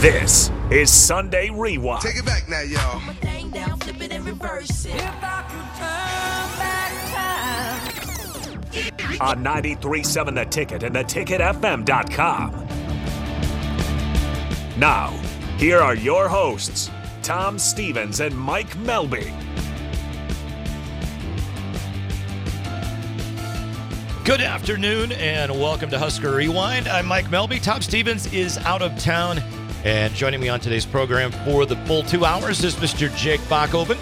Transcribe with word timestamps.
This 0.00 0.50
is 0.70 0.90
Sunday 0.90 1.50
Rewind. 1.50 2.00
Take 2.00 2.16
it 2.16 2.24
back 2.24 2.48
now, 2.48 2.62
y'all. 2.62 3.02
on 9.20 9.44
93.7 9.44 10.34
The 10.34 10.44
Ticket 10.46 10.84
and 10.84 10.94
theticketfm.com. 10.96 12.66
Now, 14.78 15.10
here 15.58 15.80
are 15.80 15.94
your 15.94 16.30
hosts, 16.30 16.90
Tom 17.22 17.58
Stevens 17.58 18.20
and 18.20 18.34
Mike 18.34 18.74
Melby. 18.78 19.30
Good 24.24 24.40
afternoon 24.40 25.12
and 25.12 25.52
welcome 25.52 25.90
to 25.90 25.98
Husker 25.98 26.34
Rewind. 26.34 26.88
I'm 26.88 27.04
Mike 27.04 27.26
Melby. 27.26 27.62
Tom 27.62 27.82
Stevens 27.82 28.32
is 28.32 28.56
out 28.58 28.80
of 28.80 28.98
town, 28.98 29.42
and 29.84 30.14
joining 30.14 30.40
me 30.40 30.48
on 30.48 30.60
today's 30.60 30.86
program 30.86 31.32
for 31.44 31.66
the 31.66 31.76
full 31.86 32.02
two 32.02 32.24
hours 32.24 32.62
is 32.64 32.74
Mr. 32.76 33.14
Jake 33.16 33.40
Bachhoven, 33.42 33.98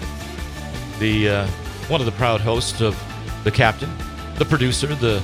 the 0.99 1.29
uh, 1.29 1.47
one 1.87 2.01
of 2.01 2.05
the 2.05 2.11
proud 2.13 2.41
hosts 2.41 2.81
of 2.81 3.01
the 3.43 3.51
captain, 3.51 3.89
the 4.37 4.45
producer, 4.45 4.87
the 4.87 5.23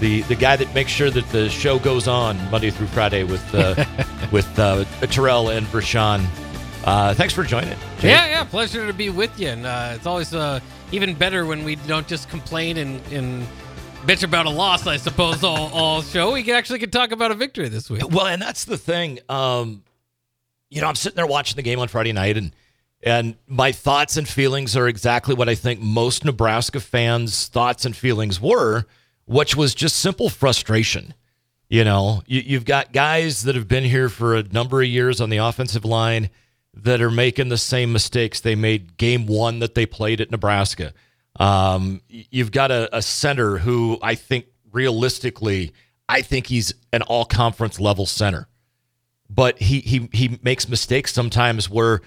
the 0.00 0.22
the 0.22 0.34
guy 0.34 0.56
that 0.56 0.74
makes 0.74 0.90
sure 0.90 1.10
that 1.10 1.28
the 1.28 1.48
show 1.48 1.78
goes 1.78 2.08
on 2.08 2.36
Monday 2.50 2.70
through 2.70 2.88
Friday 2.88 3.24
with 3.24 3.54
uh, 3.54 3.84
with 4.32 4.58
uh, 4.58 4.84
Terrell 5.06 5.50
and 5.50 5.66
Rashawn. 5.68 6.24
Uh, 6.84 7.14
thanks 7.14 7.32
for 7.32 7.44
joining. 7.44 7.70
Jake. 7.98 8.10
Yeah, 8.10 8.26
yeah, 8.26 8.44
pleasure 8.44 8.86
to 8.86 8.92
be 8.92 9.08
with 9.08 9.38
you. 9.38 9.48
And 9.48 9.66
uh, 9.66 9.92
it's 9.94 10.06
always 10.06 10.34
uh, 10.34 10.58
even 10.90 11.14
better 11.14 11.46
when 11.46 11.62
we 11.62 11.76
don't 11.76 12.08
just 12.08 12.28
complain 12.28 12.76
and, 12.76 13.00
and 13.12 13.46
bitch 14.04 14.24
about 14.24 14.46
a 14.46 14.50
loss, 14.50 14.86
I 14.88 14.96
suppose, 14.96 15.44
all, 15.44 15.72
all 15.72 16.02
show. 16.02 16.32
We 16.32 16.42
can 16.42 16.56
actually 16.56 16.80
can 16.80 16.90
talk 16.90 17.12
about 17.12 17.30
a 17.30 17.34
victory 17.34 17.68
this 17.68 17.88
week. 17.88 18.08
Well, 18.10 18.26
and 18.26 18.42
that's 18.42 18.64
the 18.64 18.76
thing. 18.76 19.20
Um, 19.28 19.84
you 20.72 20.80
know, 20.80 20.88
I'm 20.88 20.94
sitting 20.94 21.16
there 21.16 21.26
watching 21.26 21.56
the 21.56 21.62
game 21.62 21.78
on 21.78 21.88
Friday 21.88 22.12
night, 22.12 22.38
and 22.38 22.56
and 23.02 23.36
my 23.46 23.72
thoughts 23.72 24.16
and 24.16 24.26
feelings 24.26 24.74
are 24.74 24.88
exactly 24.88 25.34
what 25.34 25.48
I 25.48 25.54
think 25.54 25.80
most 25.80 26.24
Nebraska 26.24 26.80
fans' 26.80 27.48
thoughts 27.48 27.84
and 27.84 27.94
feelings 27.94 28.40
were, 28.40 28.86
which 29.26 29.54
was 29.54 29.74
just 29.74 29.98
simple 29.98 30.30
frustration. 30.30 31.12
You 31.68 31.84
know, 31.84 32.22
you, 32.26 32.40
you've 32.40 32.64
got 32.64 32.92
guys 32.92 33.42
that 33.42 33.54
have 33.54 33.68
been 33.68 33.84
here 33.84 34.08
for 34.08 34.34
a 34.34 34.42
number 34.44 34.80
of 34.80 34.88
years 34.88 35.20
on 35.20 35.30
the 35.30 35.38
offensive 35.38 35.84
line 35.84 36.30
that 36.74 37.02
are 37.02 37.10
making 37.10 37.50
the 37.50 37.58
same 37.58 37.92
mistakes 37.92 38.40
they 38.40 38.54
made 38.54 38.96
game 38.96 39.26
one 39.26 39.58
that 39.58 39.74
they 39.74 39.84
played 39.84 40.22
at 40.22 40.30
Nebraska. 40.30 40.94
Um, 41.38 42.00
you've 42.08 42.52
got 42.52 42.70
a, 42.70 42.96
a 42.96 43.02
center 43.02 43.58
who 43.58 43.98
I 44.00 44.14
think 44.14 44.46
realistically, 44.70 45.72
I 46.08 46.22
think 46.22 46.46
he's 46.46 46.72
an 46.92 47.02
all 47.02 47.26
conference 47.26 47.78
level 47.78 48.06
center. 48.06 48.48
But 49.34 49.58
he 49.60 49.80
he 49.80 50.08
he 50.12 50.38
makes 50.42 50.68
mistakes 50.68 51.12
sometimes 51.12 51.70
where 51.70 52.00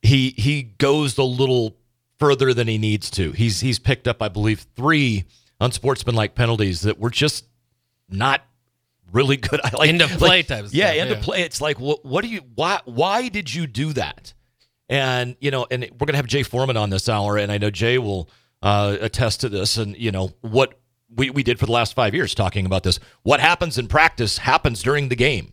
he 0.00 0.30
he 0.30 0.62
goes 0.62 1.16
a 1.18 1.22
little 1.22 1.76
further 2.18 2.52
than 2.54 2.66
he 2.66 2.78
needs 2.78 3.10
to. 3.10 3.32
He's 3.32 3.60
he's 3.60 3.78
picked 3.78 4.08
up, 4.08 4.22
I 4.22 4.28
believe, 4.28 4.66
three 4.74 5.24
unsportsmanlike 5.60 6.34
penalties 6.34 6.80
that 6.82 6.98
were 6.98 7.10
just 7.10 7.44
not 8.08 8.42
really 9.12 9.36
good. 9.36 9.60
I 9.64 9.76
like 9.76 9.88
End 9.90 10.02
of 10.02 10.10
play 10.10 10.28
like, 10.28 10.46
type 10.46 10.64
of 10.64 10.74
Yeah, 10.74 10.86
stuff, 10.86 11.00
end 11.00 11.10
of 11.12 11.20
play. 11.20 11.42
It's 11.42 11.60
like 11.60 11.78
what 11.78 12.04
what 12.04 12.24
do 12.24 12.30
you 12.30 12.40
why 12.54 12.80
why 12.84 13.28
did 13.28 13.52
you 13.54 13.66
do 13.66 13.92
that? 13.92 14.34
And 14.88 15.36
you 15.40 15.50
know, 15.50 15.66
and 15.70 15.88
we're 15.98 16.06
gonna 16.06 16.16
have 16.16 16.26
Jay 16.26 16.42
Foreman 16.42 16.76
on 16.76 16.90
this 16.90 17.08
hour, 17.08 17.36
and 17.38 17.52
I 17.52 17.58
know 17.58 17.70
Jay 17.70 17.98
will 17.98 18.28
uh, 18.60 18.96
attest 19.00 19.40
to 19.42 19.48
this. 19.48 19.76
And 19.76 19.96
you 19.96 20.10
know 20.10 20.32
what 20.40 20.78
we 21.14 21.30
we 21.30 21.42
did 21.42 21.58
for 21.58 21.66
the 21.66 21.72
last 21.72 21.94
five 21.94 22.14
years 22.14 22.34
talking 22.34 22.66
about 22.66 22.82
this. 22.82 22.98
What 23.22 23.40
happens 23.40 23.78
in 23.78 23.86
practice 23.86 24.38
happens 24.38 24.82
during 24.82 25.08
the 25.08 25.16
game. 25.16 25.52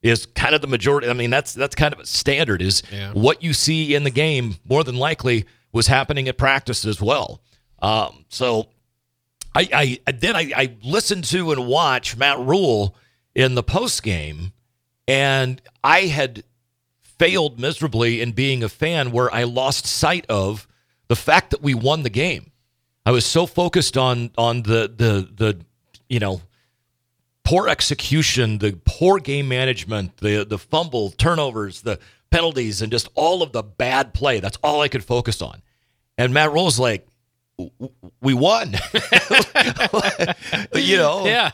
Is 0.00 0.26
kind 0.26 0.54
of 0.54 0.60
the 0.60 0.68
majority. 0.68 1.08
I 1.08 1.12
mean, 1.12 1.30
that's 1.30 1.52
that's 1.54 1.74
kind 1.74 1.92
of 1.92 1.98
a 2.00 2.06
standard. 2.06 2.62
Is 2.62 2.82
Yeah. 2.92 3.12
what 3.12 3.42
you 3.42 3.52
see 3.52 3.94
in 3.94 4.04
the 4.04 4.10
game 4.10 4.54
more 4.68 4.84
than 4.84 4.96
likely 4.96 5.44
was 5.72 5.88
happening 5.88 6.28
at 6.28 6.38
practice 6.38 6.84
as 6.84 7.00
well. 7.00 7.42
Um, 7.80 8.24
so 8.28 8.68
I, 9.54 9.98
I 10.06 10.12
then 10.12 10.36
I, 10.36 10.52
I 10.56 10.76
listened 10.84 11.24
to 11.24 11.50
and 11.50 11.66
watched 11.66 12.16
Matt 12.16 12.38
Rhule 12.38 12.94
in 13.34 13.54
the 13.56 13.62
post 13.64 14.02
game, 14.04 14.52
and 15.08 15.60
I 15.82 16.02
had 16.02 16.44
failed 17.02 17.58
miserably 17.58 18.20
in 18.20 18.32
being 18.32 18.62
a 18.62 18.68
fan 18.68 19.10
where 19.10 19.32
I 19.34 19.42
lost 19.44 19.84
sight 19.86 20.24
of 20.28 20.68
the 21.08 21.16
fact 21.16 21.50
that 21.50 21.62
we 21.62 21.74
won 21.74 22.04
the 22.04 22.10
game. 22.10 22.52
I 23.04 23.10
was 23.10 23.26
so 23.26 23.46
focused 23.46 23.96
on 23.96 24.30
on 24.38 24.62
the 24.62 24.82
the 24.94 25.28
the 25.34 25.58
you 26.08 26.20
know 26.20 26.40
poor 27.48 27.68
execution, 27.68 28.58
the 28.58 28.78
poor 28.84 29.18
game 29.18 29.48
management, 29.48 30.18
the 30.18 30.44
the 30.44 30.58
fumble, 30.58 31.10
turnovers, 31.10 31.82
the 31.82 31.98
penalties, 32.30 32.82
and 32.82 32.92
just 32.92 33.08
all 33.14 33.42
of 33.42 33.52
the 33.52 33.62
bad 33.62 34.12
play. 34.12 34.38
That's 34.38 34.58
all 34.62 34.82
I 34.82 34.88
could 34.88 35.04
focus 35.04 35.40
on. 35.40 35.62
And 36.18 36.34
Matt 36.34 36.52
Rhule's 36.52 36.78
like, 36.78 37.06
"W- 37.58 37.70
w- 37.78 38.12
we 38.20 38.34
won. 38.34 38.72
you 40.74 40.98
know, 40.98 41.24
Yeah. 41.24 41.52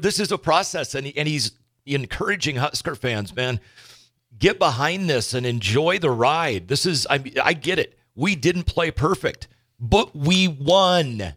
This 0.00 0.20
is 0.20 0.30
a 0.30 0.38
process, 0.38 0.94
and 0.94 1.06
he, 1.06 1.16
and 1.16 1.26
he's 1.26 1.52
encouraging 1.86 2.56
Husker 2.56 2.94
fans, 2.94 3.34
man, 3.34 3.58
get 4.38 4.60
behind 4.60 5.10
this 5.10 5.34
and 5.34 5.44
enjoy 5.44 5.98
the 5.98 6.10
ride. 6.10 6.68
This 6.68 6.86
is, 6.86 7.04
I 7.10 7.20
I 7.42 7.54
get 7.54 7.80
it. 7.80 7.98
We 8.14 8.36
didn't 8.36 8.64
play 8.64 8.92
perfect, 8.92 9.48
but 9.80 10.14
we 10.14 10.46
won. 10.46 11.34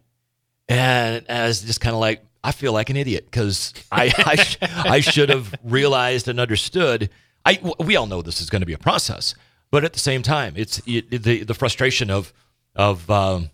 And 0.68 1.26
as 1.30 1.62
just 1.62 1.82
kind 1.82 1.96
of 1.96 2.00
like, 2.00 2.24
I 2.46 2.52
feel 2.52 2.74
like 2.74 2.90
an 2.90 2.96
idiot 2.96 3.26
because 3.26 3.74
I 3.92 4.14
I, 4.18 4.36
sh- 4.36 4.58
I 4.62 5.00
should 5.00 5.30
have 5.30 5.54
realized 5.64 6.28
and 6.28 6.40
understood. 6.40 7.10
I 7.44 7.60
we 7.80 7.96
all 7.96 8.06
know 8.06 8.22
this 8.22 8.40
is 8.40 8.50
going 8.50 8.62
to 8.62 8.66
be 8.68 8.74
a 8.74 8.78
process, 8.78 9.34
but 9.72 9.84
at 9.84 9.94
the 9.94 10.00
same 10.00 10.22
time, 10.22 10.54
it's 10.56 10.82
it, 10.86 11.10
the 11.24 11.44
the 11.44 11.54
frustration 11.54 12.12
of 12.12 12.32
of 12.76 13.10
um, 13.10 13.50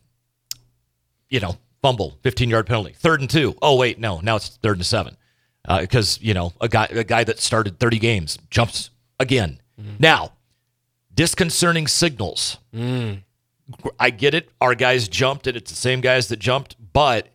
you 1.29 1.39
know 1.39 1.57
fumble, 1.81 2.17
fifteen 2.21 2.49
yard 2.49 2.67
penalty, 2.67 2.93
third 2.93 3.21
and 3.21 3.29
two. 3.29 3.55
Oh 3.61 3.77
wait, 3.77 3.97
no, 3.97 4.19
now 4.19 4.35
it's 4.35 4.49
third 4.57 4.77
and 4.77 4.85
seven 4.85 5.15
uh, 5.65 5.79
because 5.81 6.19
you 6.21 6.33
know 6.33 6.53
a 6.59 6.67
guy 6.67 6.87
a 6.91 7.03
guy 7.03 7.23
that 7.23 7.39
started 7.39 7.79
thirty 7.79 7.99
games 7.99 8.37
jumps 8.49 8.89
again. 9.19 9.61
Mm. 9.79 9.99
Now, 9.99 10.33
disconcerting 11.13 11.87
signals. 11.87 12.57
Mm. 12.75 13.23
I 13.99 14.09
get 14.09 14.33
it. 14.33 14.49
Our 14.59 14.75
guys 14.75 15.07
jumped, 15.07 15.47
and 15.47 15.55
it's 15.55 15.71
the 15.71 15.77
same 15.77 16.01
guys 16.01 16.27
that 16.27 16.39
jumped, 16.39 16.75
but 16.91 17.29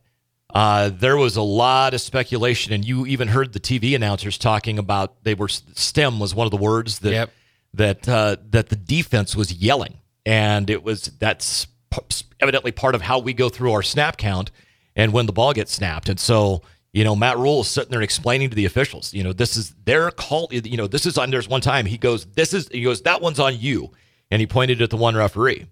uh, 0.56 0.88
there 0.88 1.18
was 1.18 1.36
a 1.36 1.42
lot 1.42 1.92
of 1.92 2.00
speculation, 2.00 2.72
and 2.72 2.82
you 2.82 3.04
even 3.06 3.28
heard 3.28 3.52
the 3.52 3.60
TV 3.60 3.94
announcers 3.94 4.38
talking 4.38 4.78
about 4.78 5.22
they 5.22 5.34
were 5.34 5.48
STEM 5.48 6.18
was 6.18 6.34
one 6.34 6.46
of 6.46 6.50
the 6.50 6.56
words 6.56 7.00
that 7.00 7.12
Yep. 7.12 7.30
that 7.74 8.08
uh, 8.08 8.36
that 8.50 8.70
the 8.70 8.76
defense 8.76 9.36
was 9.36 9.52
yelling, 9.52 9.98
and 10.24 10.70
it 10.70 10.82
was 10.82 11.10
that's 11.18 11.66
p- 11.90 12.00
evidently 12.40 12.72
part 12.72 12.94
of 12.94 13.02
how 13.02 13.18
we 13.18 13.34
go 13.34 13.50
through 13.50 13.72
our 13.72 13.82
snap 13.82 14.16
count 14.16 14.50
and 14.94 15.12
when 15.12 15.26
the 15.26 15.32
ball 15.32 15.52
gets 15.52 15.72
snapped, 15.72 16.08
and 16.08 16.18
so. 16.18 16.62
You 16.92 17.04
know, 17.04 17.14
Matt 17.14 17.36
Rhule 17.36 17.60
is 17.60 17.68
sitting 17.68 17.90
there 17.90 18.00
explaining 18.00 18.48
to 18.48 18.56
the 18.56 18.64
officials, 18.64 19.12
you 19.12 19.22
know, 19.22 19.34
this 19.34 19.58
is 19.58 19.74
their 19.84 20.10
call. 20.10 20.48
You 20.50 20.78
know, 20.78 20.86
this 20.86 21.04
is 21.04 21.18
on. 21.18 21.30
There's 21.30 21.46
one 21.46 21.60
time 21.60 21.84
he 21.84 21.98
goes, 21.98 22.24
"This 22.24 22.54
is," 22.54 22.70
he 22.72 22.80
goes, 22.80 23.02
"That 23.02 23.20
one's 23.20 23.38
on 23.38 23.60
you," 23.60 23.90
and 24.30 24.40
he 24.40 24.46
pointed 24.46 24.80
at 24.80 24.88
the 24.88 24.96
one 24.96 25.14
referee. 25.14 25.66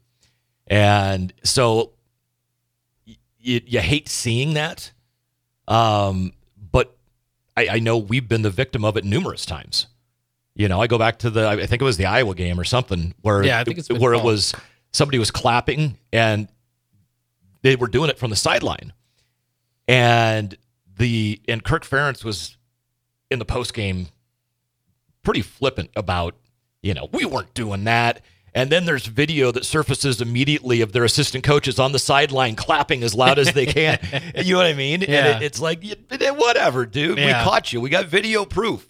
And 0.66 1.32
so 1.42 1.92
you, 3.44 3.60
you 3.66 3.80
hate 3.80 4.08
seeing 4.08 4.54
that. 4.54 4.92
Um, 5.68 6.32
but 6.72 6.96
I, 7.56 7.68
I 7.68 7.78
know 7.78 7.98
we've 7.98 8.28
been 8.28 8.42
the 8.42 8.50
victim 8.50 8.84
of 8.84 8.96
it 8.96 9.04
numerous 9.04 9.46
times. 9.46 9.86
You 10.54 10.68
know, 10.68 10.80
I 10.80 10.86
go 10.86 10.98
back 10.98 11.18
to 11.20 11.30
the, 11.30 11.48
I 11.48 11.66
think 11.66 11.82
it 11.82 11.84
was 11.84 11.96
the 11.96 12.06
Iowa 12.06 12.34
game 12.34 12.58
or 12.58 12.64
something 12.64 13.14
where, 13.22 13.42
Yeah, 13.42 13.58
I 13.58 13.64
think 13.64 13.78
it's 13.78 13.90
where 13.90 14.14
it 14.14 14.22
was 14.22 14.54
somebody 14.92 15.18
was 15.18 15.30
clapping 15.30 15.98
and 16.12 16.48
they 17.62 17.76
were 17.76 17.88
doing 17.88 18.08
it 18.08 18.18
from 18.18 18.30
the 18.30 18.36
sideline. 18.36 18.92
And 19.88 20.56
the, 20.96 21.40
and 21.48 21.62
Kirk 21.64 21.84
Ferentz 21.84 22.24
was 22.24 22.56
in 23.30 23.38
the 23.38 23.44
post 23.44 23.74
game 23.74 24.08
pretty 25.22 25.42
flippant 25.42 25.90
about, 25.96 26.36
you 26.82 26.94
know, 26.94 27.08
we 27.12 27.24
weren't 27.24 27.52
doing 27.54 27.84
that. 27.84 28.20
And 28.54 28.70
then 28.70 28.84
there's 28.84 29.06
video 29.06 29.50
that 29.50 29.64
surfaces 29.64 30.20
immediately 30.20 30.80
of 30.80 30.92
their 30.92 31.02
assistant 31.04 31.42
coaches 31.42 31.78
on 31.80 31.90
the 31.92 31.98
sideline 31.98 32.54
clapping 32.54 33.02
as 33.02 33.12
loud 33.14 33.38
as 33.38 33.52
they 33.52 33.66
can. 33.66 33.98
you 34.36 34.52
know 34.52 34.58
what 34.58 34.66
I 34.66 34.74
mean? 34.74 35.02
And 35.02 35.10
Yeah. 35.10 35.36
it, 35.38 35.42
it's 35.42 35.60
like, 35.60 35.82
whatever, 36.36 36.86
dude. 36.86 37.16
We 37.18 37.32
caught 37.32 37.72
you. 37.72 37.80
We 37.80 37.90
got 37.90 38.06
video 38.06 38.44
proof. 38.44 38.86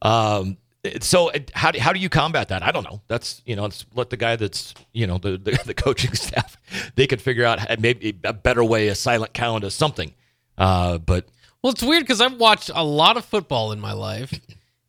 Um, 0.00 0.56
so 1.00 1.30
how 1.52 1.72
do, 1.72 1.80
how 1.80 1.92
do 1.92 1.98
you 1.98 2.08
combat 2.08 2.48
that? 2.48 2.62
I 2.62 2.70
don't 2.70 2.84
know. 2.84 3.02
That's 3.08 3.42
you 3.44 3.56
know, 3.56 3.64
it's 3.64 3.84
let 3.94 4.08
the 4.10 4.16
guy 4.16 4.36
that's 4.36 4.72
you 4.92 5.06
know 5.06 5.18
the 5.18 5.36
the, 5.36 5.58
the 5.66 5.74
coaching 5.74 6.14
staff 6.14 6.56
they 6.94 7.06
could 7.08 7.20
figure 7.20 7.44
out 7.44 7.58
maybe 7.80 8.16
a 8.22 8.32
better 8.32 8.62
way, 8.62 8.88
a 8.88 8.94
silent 8.94 9.32
count, 9.34 9.64
or 9.64 9.70
something. 9.70 10.14
Uh, 10.56 10.98
but 10.98 11.26
Well, 11.60 11.72
it's 11.72 11.82
weird 11.82 12.04
because 12.04 12.20
I've 12.20 12.38
watched 12.38 12.70
a 12.72 12.84
lot 12.84 13.16
of 13.16 13.24
football 13.24 13.72
in 13.72 13.80
my 13.80 13.92
life, 13.92 14.38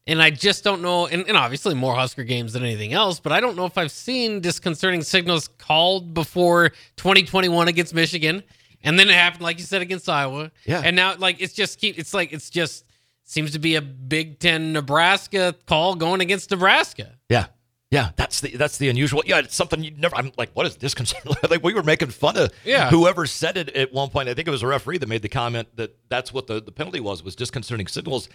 and 0.07 0.21
I 0.21 0.29
just 0.31 0.63
don't 0.63 0.81
know. 0.81 1.05
And, 1.07 1.27
and 1.27 1.37
obviously 1.37 1.75
more 1.75 1.93
Husker 1.95 2.23
games 2.23 2.53
than 2.53 2.63
anything 2.63 2.93
else, 2.93 3.19
but 3.19 3.31
I 3.31 3.39
don't 3.39 3.55
know 3.55 3.65
if 3.65 3.77
I've 3.77 3.91
seen 3.91 4.39
disconcerting 4.41 5.03
signals 5.03 5.47
called 5.47 6.13
before 6.13 6.69
2021 6.95 7.67
against 7.67 7.93
Michigan, 7.93 8.41
and 8.83 8.97
then 8.97 9.09
it 9.09 9.13
happened 9.15 9.43
like 9.43 9.59
you 9.59 9.65
said 9.65 9.81
against 9.81 10.07
Iowa. 10.09 10.51
Yeah. 10.65 10.81
and 10.83 10.95
now 10.95 11.15
like 11.17 11.41
it's 11.41 11.53
just 11.53 11.79
keep. 11.79 11.99
It's 11.99 12.13
like 12.13 12.33
it's 12.33 12.49
just 12.49 12.85
seems 13.25 13.51
to 13.51 13.59
be 13.59 13.75
a 13.75 13.81
Big 13.81 14.39
Ten 14.39 14.73
Nebraska 14.73 15.53
call 15.65 15.95
going 15.95 16.21
against 16.21 16.49
Nebraska. 16.51 17.15
Yeah. 17.29 17.47
Yeah, 17.89 18.09
that's 18.17 18.41
the 18.41 18.49
that's 18.57 18.77
the 18.79 18.89
unusual. 18.89 19.23
Yeah, 19.25 19.39
it's 19.39 19.55
something 19.55 19.81
you 19.81 19.91
never. 19.91 20.13
I'm 20.17 20.33
like, 20.37 20.51
what 20.51 20.65
is 20.65 20.75
this 20.75 20.93
concern? 20.93 21.21
like 21.49 21.63
we 21.63 21.73
were 21.73 21.83
making 21.83 22.09
fun 22.09 22.35
of 22.35 22.51
Yeah. 22.65 22.89
whoever 22.89 23.25
said 23.25 23.55
it 23.55 23.69
at 23.69 23.93
one 23.93 24.09
point. 24.09 24.27
I 24.27 24.33
think 24.33 24.45
it 24.45 24.51
was 24.51 24.61
a 24.61 24.67
referee 24.67 24.97
that 24.97 25.07
made 25.07 25.21
the 25.21 25.29
comment 25.29 25.69
that 25.77 25.95
that's 26.09 26.33
what 26.33 26.47
the, 26.47 26.61
the 26.61 26.73
penalty 26.73 26.99
was 26.99 27.23
was 27.23 27.33
disconcerting 27.33 27.87
signals, 27.87 28.27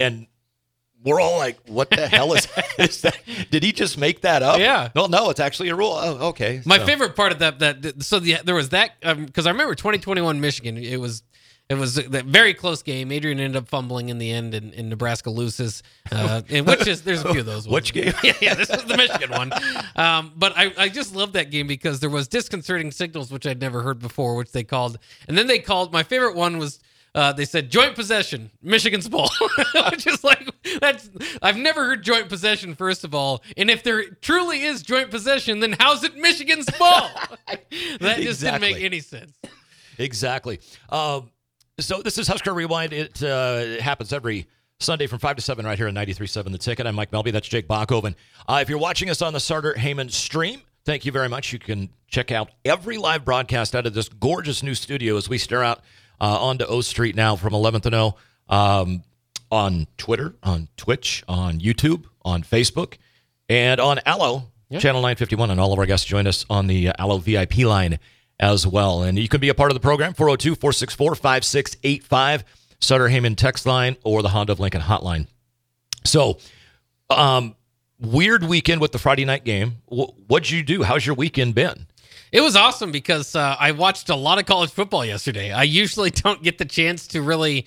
and 0.00 0.26
we're 1.04 1.20
all 1.20 1.38
like, 1.38 1.58
what 1.68 1.90
the 1.90 2.06
hell 2.08 2.32
is, 2.34 2.48
is 2.78 3.00
that? 3.02 3.16
Did 3.50 3.62
he 3.62 3.72
just 3.72 3.98
make 3.98 4.22
that 4.22 4.42
up? 4.42 4.58
Yeah. 4.58 4.88
No, 4.94 5.06
no, 5.06 5.30
it's 5.30 5.40
actually 5.40 5.68
a 5.68 5.74
rule. 5.74 5.92
Oh, 5.92 6.28
okay. 6.28 6.60
My 6.64 6.78
So- 6.78 6.86
favorite 6.86 7.14
part 7.16 7.32
of 7.32 7.38
that 7.38 7.58
that 7.60 8.02
so 8.02 8.18
the, 8.18 8.36
there 8.44 8.54
was 8.54 8.70
that 8.70 9.00
because 9.00 9.46
I 9.46 9.50
remember 9.50 9.74
2021 9.74 10.40
Michigan. 10.40 10.76
It 10.76 10.98
was 11.00 11.22
it 11.68 11.74
was 11.76 11.98
a 11.98 12.02
very 12.22 12.54
close 12.54 12.82
game. 12.82 13.12
Adrian 13.12 13.38
ended 13.38 13.56
up 13.62 13.68
fumbling 13.68 14.08
in 14.08 14.16
the 14.16 14.30
end, 14.30 14.54
and, 14.54 14.72
and 14.72 14.88
Nebraska 14.88 15.28
loses. 15.28 15.82
Uh, 16.10 16.40
and 16.48 16.66
which 16.66 16.86
is 16.86 17.02
there's 17.02 17.22
a 17.22 17.30
few 17.30 17.40
of 17.40 17.46
those. 17.46 17.68
Which 17.68 17.92
game? 17.92 18.14
yeah, 18.24 18.32
yeah, 18.40 18.54
this 18.54 18.70
was 18.70 18.84
the 18.86 18.96
Michigan 18.96 19.30
one. 19.30 19.52
Um, 19.94 20.32
but 20.34 20.54
I, 20.56 20.72
I 20.78 20.88
just 20.88 21.14
love 21.14 21.34
that 21.34 21.50
game 21.50 21.66
because 21.66 22.00
there 22.00 22.08
was 22.08 22.26
disconcerting 22.26 22.90
signals 22.90 23.30
which 23.30 23.46
I'd 23.46 23.60
never 23.60 23.82
heard 23.82 23.98
before, 23.98 24.34
which 24.36 24.50
they 24.52 24.64
called, 24.64 24.98
and 25.28 25.36
then 25.36 25.46
they 25.46 25.58
called. 25.58 25.92
My 25.92 26.02
favorite 26.02 26.34
one 26.34 26.56
was. 26.58 26.80
Uh, 27.14 27.32
they 27.32 27.44
said 27.44 27.70
joint 27.70 27.94
possession, 27.94 28.50
Michigan's 28.62 29.08
ball, 29.08 29.30
which 29.90 30.06
is 30.06 30.22
like 30.22 30.48
that's. 30.80 31.10
I've 31.42 31.56
never 31.56 31.84
heard 31.84 32.02
joint 32.02 32.28
possession. 32.28 32.74
First 32.74 33.04
of 33.04 33.14
all, 33.14 33.42
and 33.56 33.70
if 33.70 33.82
there 33.82 34.08
truly 34.10 34.62
is 34.62 34.82
joint 34.82 35.10
possession, 35.10 35.60
then 35.60 35.74
how's 35.78 36.04
it 36.04 36.16
Michigan's 36.16 36.68
ball? 36.78 37.10
that 38.00 38.18
just 38.18 38.40
didn't 38.40 38.60
make 38.60 38.82
any 38.82 39.00
sense. 39.00 39.32
Exactly. 39.98 40.60
Um, 40.90 41.30
so 41.80 42.02
this 42.02 42.18
is 42.18 42.28
Husker 42.28 42.52
Rewind. 42.52 42.92
It 42.92 43.22
uh, 43.22 43.80
happens 43.80 44.12
every 44.12 44.46
Sunday 44.80 45.06
from 45.06 45.18
5 45.18 45.36
to 45.36 45.42
7 45.42 45.64
right 45.64 45.76
here 45.76 45.88
on 45.88 45.94
93.7 45.94 46.52
The 46.52 46.58
Ticket. 46.58 46.86
I'm 46.86 46.94
Mike 46.94 47.10
Melby. 47.10 47.32
That's 47.32 47.48
Jake 47.48 47.66
Bachhoven. 47.66 48.14
Uh, 48.48 48.58
if 48.62 48.68
you're 48.68 48.78
watching 48.78 49.10
us 49.10 49.22
on 49.22 49.32
the 49.32 49.40
Sarter 49.40 49.74
Heyman 49.74 50.10
stream, 50.10 50.62
thank 50.84 51.04
you 51.04 51.10
very 51.10 51.28
much. 51.28 51.52
You 51.52 51.58
can 51.58 51.88
check 52.06 52.30
out 52.30 52.50
every 52.64 52.96
live 52.96 53.24
broadcast 53.24 53.74
out 53.74 53.86
of 53.86 53.94
this 53.94 54.08
gorgeous 54.08 54.62
new 54.62 54.74
studio 54.74 55.16
as 55.16 55.28
we 55.28 55.36
stare 55.36 55.64
out 55.64 55.80
uh, 56.20 56.38
onto 56.40 56.64
O 56.64 56.80
Street 56.80 57.14
now 57.16 57.36
from 57.36 57.52
11th 57.52 57.86
and 57.86 57.94
O 57.94 58.16
um, 58.48 59.02
on 59.50 59.86
Twitter, 59.96 60.34
on 60.42 60.68
Twitch, 60.76 61.22
on 61.28 61.60
YouTube, 61.60 62.04
on 62.22 62.42
Facebook, 62.42 62.94
and 63.48 63.80
on 63.80 64.00
Allo, 64.04 64.44
Channel 64.80 65.00
951. 65.00 65.50
And 65.50 65.60
all 65.60 65.72
of 65.72 65.78
our 65.78 65.86
guests 65.86 66.06
join 66.06 66.26
us 66.26 66.44
on 66.50 66.66
the 66.66 66.88
uh, 66.88 66.92
Allo 66.98 67.18
VIP 67.18 67.58
line 67.58 67.98
as 68.40 68.66
well. 68.66 69.02
And 69.02 69.18
you 69.18 69.28
can 69.28 69.40
be 69.40 69.48
a 69.48 69.54
part 69.54 69.70
of 69.70 69.74
the 69.74 69.80
program, 69.80 70.12
402 70.14 70.54
464 70.56 71.14
5685, 71.14 72.44
Sutter 72.80 73.08
Heyman 73.08 73.36
text 73.36 73.66
line, 73.66 73.96
or 74.04 74.22
the 74.22 74.28
Honda 74.28 74.52
of 74.52 74.60
Lincoln 74.60 74.82
hotline. 74.82 75.26
So, 76.04 76.38
um, 77.10 77.56
weird 78.00 78.44
weekend 78.44 78.80
with 78.80 78.92
the 78.92 78.98
Friday 78.98 79.24
night 79.24 79.44
game. 79.44 79.78
Wh- 79.86 80.12
what'd 80.28 80.50
you 80.50 80.62
do? 80.62 80.82
How's 80.82 81.04
your 81.04 81.16
weekend 81.16 81.54
been? 81.54 81.86
It 82.32 82.40
was 82.40 82.56
awesome 82.56 82.92
because 82.92 83.34
uh, 83.34 83.56
I 83.58 83.72
watched 83.72 84.08
a 84.10 84.16
lot 84.16 84.38
of 84.38 84.46
college 84.46 84.70
football 84.70 85.04
yesterday. 85.04 85.52
I 85.52 85.62
usually 85.62 86.10
don't 86.24 86.42
get 86.42 86.58
the 86.58 86.64
chance 86.64 87.06
to 87.08 87.22
really 87.22 87.66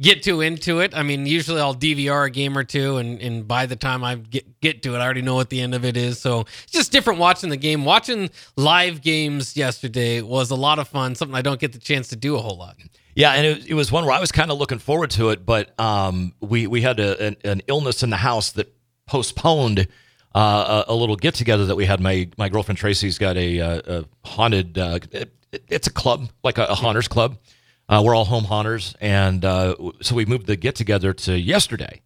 get 0.00 0.22
too 0.22 0.40
into 0.40 0.80
it. 0.80 0.94
I 0.94 1.02
mean, 1.02 1.26
usually 1.26 1.60
I'll 1.60 1.74
DVR 1.74 2.26
a 2.26 2.30
game 2.30 2.56
or 2.56 2.64
two, 2.64 2.96
and, 2.98 3.20
and 3.20 3.46
by 3.46 3.66
the 3.66 3.76
time 3.76 4.04
I 4.04 4.16
get 4.16 4.60
get 4.60 4.82
to 4.82 4.94
it, 4.94 4.98
I 4.98 5.04
already 5.04 5.22
know 5.22 5.34
what 5.34 5.50
the 5.50 5.60
end 5.60 5.74
of 5.74 5.84
it 5.84 5.96
is. 5.96 6.18
So 6.18 6.40
it's 6.40 6.72
just 6.72 6.92
different 6.92 7.20
watching 7.20 7.50
the 7.50 7.56
game. 7.56 7.84
Watching 7.84 8.30
live 8.56 9.00
games 9.00 9.56
yesterday 9.56 10.20
was 10.20 10.50
a 10.50 10.56
lot 10.56 10.78
of 10.78 10.88
fun. 10.88 11.14
Something 11.14 11.36
I 11.36 11.42
don't 11.42 11.60
get 11.60 11.72
the 11.72 11.78
chance 11.78 12.08
to 12.08 12.16
do 12.16 12.36
a 12.36 12.40
whole 12.40 12.56
lot. 12.56 12.76
Yeah, 13.14 13.32
and 13.32 13.46
it, 13.46 13.66
it 13.68 13.74
was 13.74 13.92
one 13.92 14.04
where 14.06 14.14
I 14.14 14.20
was 14.20 14.32
kind 14.32 14.50
of 14.50 14.58
looking 14.58 14.78
forward 14.78 15.10
to 15.10 15.30
it, 15.30 15.44
but 15.44 15.78
um, 15.78 16.34
we 16.40 16.66
we 16.66 16.80
had 16.80 16.98
a, 16.98 17.26
an, 17.26 17.36
an 17.44 17.62
illness 17.66 18.02
in 18.02 18.10
the 18.10 18.16
house 18.16 18.52
that 18.52 18.74
postponed 19.06 19.86
uh, 20.34 20.84
a, 20.88 20.92
a 20.92 20.94
little 20.94 21.16
get 21.16 21.34
together 21.34 21.66
that 21.66 21.76
we 21.76 21.84
had. 21.84 22.00
My 22.00 22.28
my 22.38 22.48
girlfriend 22.48 22.78
Tracy's 22.78 23.18
got 23.18 23.36
a, 23.36 23.60
uh 23.60 23.82
a 23.86 24.04
haunted. 24.28 24.78
Uh, 24.78 24.98
it, 25.10 25.32
it's 25.68 25.86
a 25.86 25.92
club, 25.92 26.28
like 26.42 26.58
a, 26.58 26.64
a 26.64 26.74
haunters 26.74 27.08
club. 27.08 27.38
Uh, 27.88 28.02
we're 28.04 28.14
all 28.14 28.24
home 28.24 28.44
haunters, 28.44 28.94
and 29.00 29.42
so 29.42 30.14
we 30.14 30.24
moved 30.24 30.46
the 30.46 30.56
get 30.56 30.74
together 30.74 31.12
to 31.12 31.38
yesterday. 31.38 32.00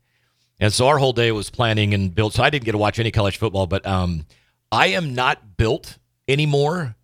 And 0.58 0.72
so 0.72 0.88
our 0.88 0.98
whole 0.98 1.12
day 1.12 1.32
was 1.32 1.50
planning 1.50 1.94
and 1.94 2.14
built. 2.14 2.34
So 2.34 2.42
I 2.42 2.50
didn't 2.50 2.64
get 2.64 2.72
to 2.72 2.78
watch 2.78 2.98
any 2.98 3.10
college 3.10 3.36
football, 3.36 3.66
but 3.66 3.86
um, 3.86 4.26
I 4.72 4.88
am 4.88 5.14
not 5.14 5.56
built 5.56 5.98
anymore 6.26 6.96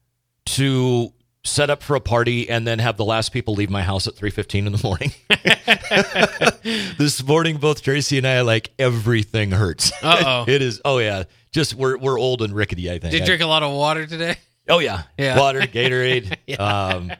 to 0.47 1.13
set 1.44 1.71
up 1.71 1.83
for 1.83 1.97
a 1.97 2.00
party 2.00 2.49
and 2.49 2.67
then 2.67 2.79
have 2.79 2.97
the 2.97 3.05
last 3.05 3.33
people 3.33 3.55
leave 3.55 3.69
my 3.71 3.83
house 3.83 4.06
at 4.06 4.15
3.15 4.15 4.67
in 4.67 4.73
the 4.73 4.81
morning 4.83 5.12
this 6.99 7.23
morning 7.25 7.56
both 7.56 7.83
tracy 7.83 8.17
and 8.19 8.27
i 8.27 8.41
like 8.43 8.71
everything 8.79 9.50
hurts 9.50 9.93
Uh-oh. 10.03 10.44
it 10.49 10.62
is 10.62 10.81
oh 10.85 10.99
yeah 10.99 11.25
just 11.53 11.75
we're, 11.75 11.99
we're 11.99 12.19
old 12.19 12.43
and 12.43 12.55
rickety 12.55 12.89
i 12.91 12.99
think 12.99 13.11
Did 13.11 13.19
you 13.19 13.23
I- 13.23 13.27
drink 13.27 13.43
a 13.43 13.47
lot 13.47 13.62
of 13.62 13.73
water 13.73 14.06
today? 14.06 14.37
oh 14.69 14.79
yeah, 14.79 15.03
Yeah. 15.19 15.37
water 15.39 15.61
gatorade 15.62 16.37
um, 16.61 17.11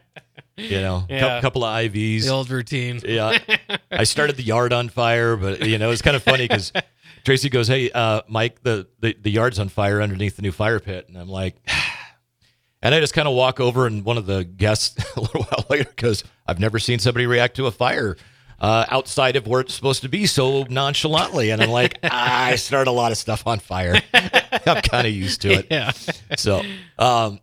you 0.57 0.81
know 0.81 1.05
a 1.11 1.15
Yeah. 1.15 1.41
couple 1.41 1.65
of 1.65 1.75
ivs 1.83 2.23
The 2.25 2.29
old 2.29 2.49
routine. 2.51 3.01
yeah. 3.05 3.39
I 3.91 4.05
started 4.05 4.37
the 4.37 4.45
yard 4.45 4.73
on 4.73 4.89
fire, 4.89 5.37
but 5.37 5.67
you 5.67 5.79
know, 5.79 5.91
it's 5.91 6.03
kind 6.03 6.15
of 6.15 6.23
funny 6.23 6.47
because 6.47 6.73
Tracy 7.25 7.49
goes, 7.49 7.67
Hey, 7.69 7.91
uh, 7.91 8.23
Mike, 8.29 8.63
the, 8.63 8.87
the, 9.01 9.17
the 9.21 9.31
yard's 9.31 9.59
on 9.59 9.69
fire 9.69 10.01
underneath 10.01 10.37
the 10.37 10.43
new 10.43 10.53
fire 10.53 10.79
pit. 10.81 11.07
And 11.09 11.17
I'm 11.19 11.29
like, 11.29 11.57
and 12.83 12.95
I 12.95 13.01
just 13.01 13.15
kind 13.15 13.29
of 13.29 13.35
walk 13.35 13.61
over 13.61 13.87
and 13.87 14.05
one 14.05 14.19
of 14.19 14.27
the 14.27 14.45
guests 14.45 14.97
a 15.17 15.21
little 15.21 15.45
while 15.45 15.65
later 15.71 15.91
goes, 15.97 16.25
I've 16.47 16.59
never 16.59 16.79
seen 16.79 16.99
somebody 16.99 17.27
react 17.27 17.57
to 17.57 17.67
a 17.67 17.71
fire 17.71 18.17
uh, 18.61 18.87
outside 18.89 19.37
of 19.37 19.47
where 19.47 19.61
it's 19.61 19.75
supposed 19.75 20.03
to 20.03 20.09
be 20.09 20.27
so 20.27 20.65
nonchalantly. 20.65 21.51
And 21.51 21.63
I'm 21.63 21.71
like, 21.71 21.99
I 22.03 22.57
start 22.57 22.89
a 22.89 22.93
lot 22.93 23.13
of 23.13 23.19
stuff 23.19 23.47
on 23.47 23.61
fire. 23.61 24.01
I'm 24.15 24.83
kind 24.83 25.07
of 25.07 25.13
used 25.13 25.43
to 25.43 25.53
it. 25.53 25.67
Yeah. 25.71 25.93
So, 26.37 26.63
um, 26.99 27.41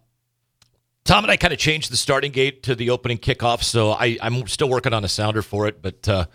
Tom 1.06 1.24
and 1.24 1.32
I 1.32 1.38
kind 1.38 1.54
of 1.54 1.60
changed 1.60 1.92
the 1.92 1.98
starting 1.98 2.32
gate 2.32 2.64
to 2.64 2.76
the 2.76 2.92
opening 2.92 3.18
kickoff, 3.18 3.64
so 3.64 3.92
I, 3.92 4.18
I'm 4.22 4.46
still 4.48 4.70
working 4.70 4.94
on 4.94 5.04
a 5.04 5.08
sounder 5.08 5.42
for 5.42 5.68
it. 5.68 5.82
But 5.82 6.08
uh, 6.08 6.26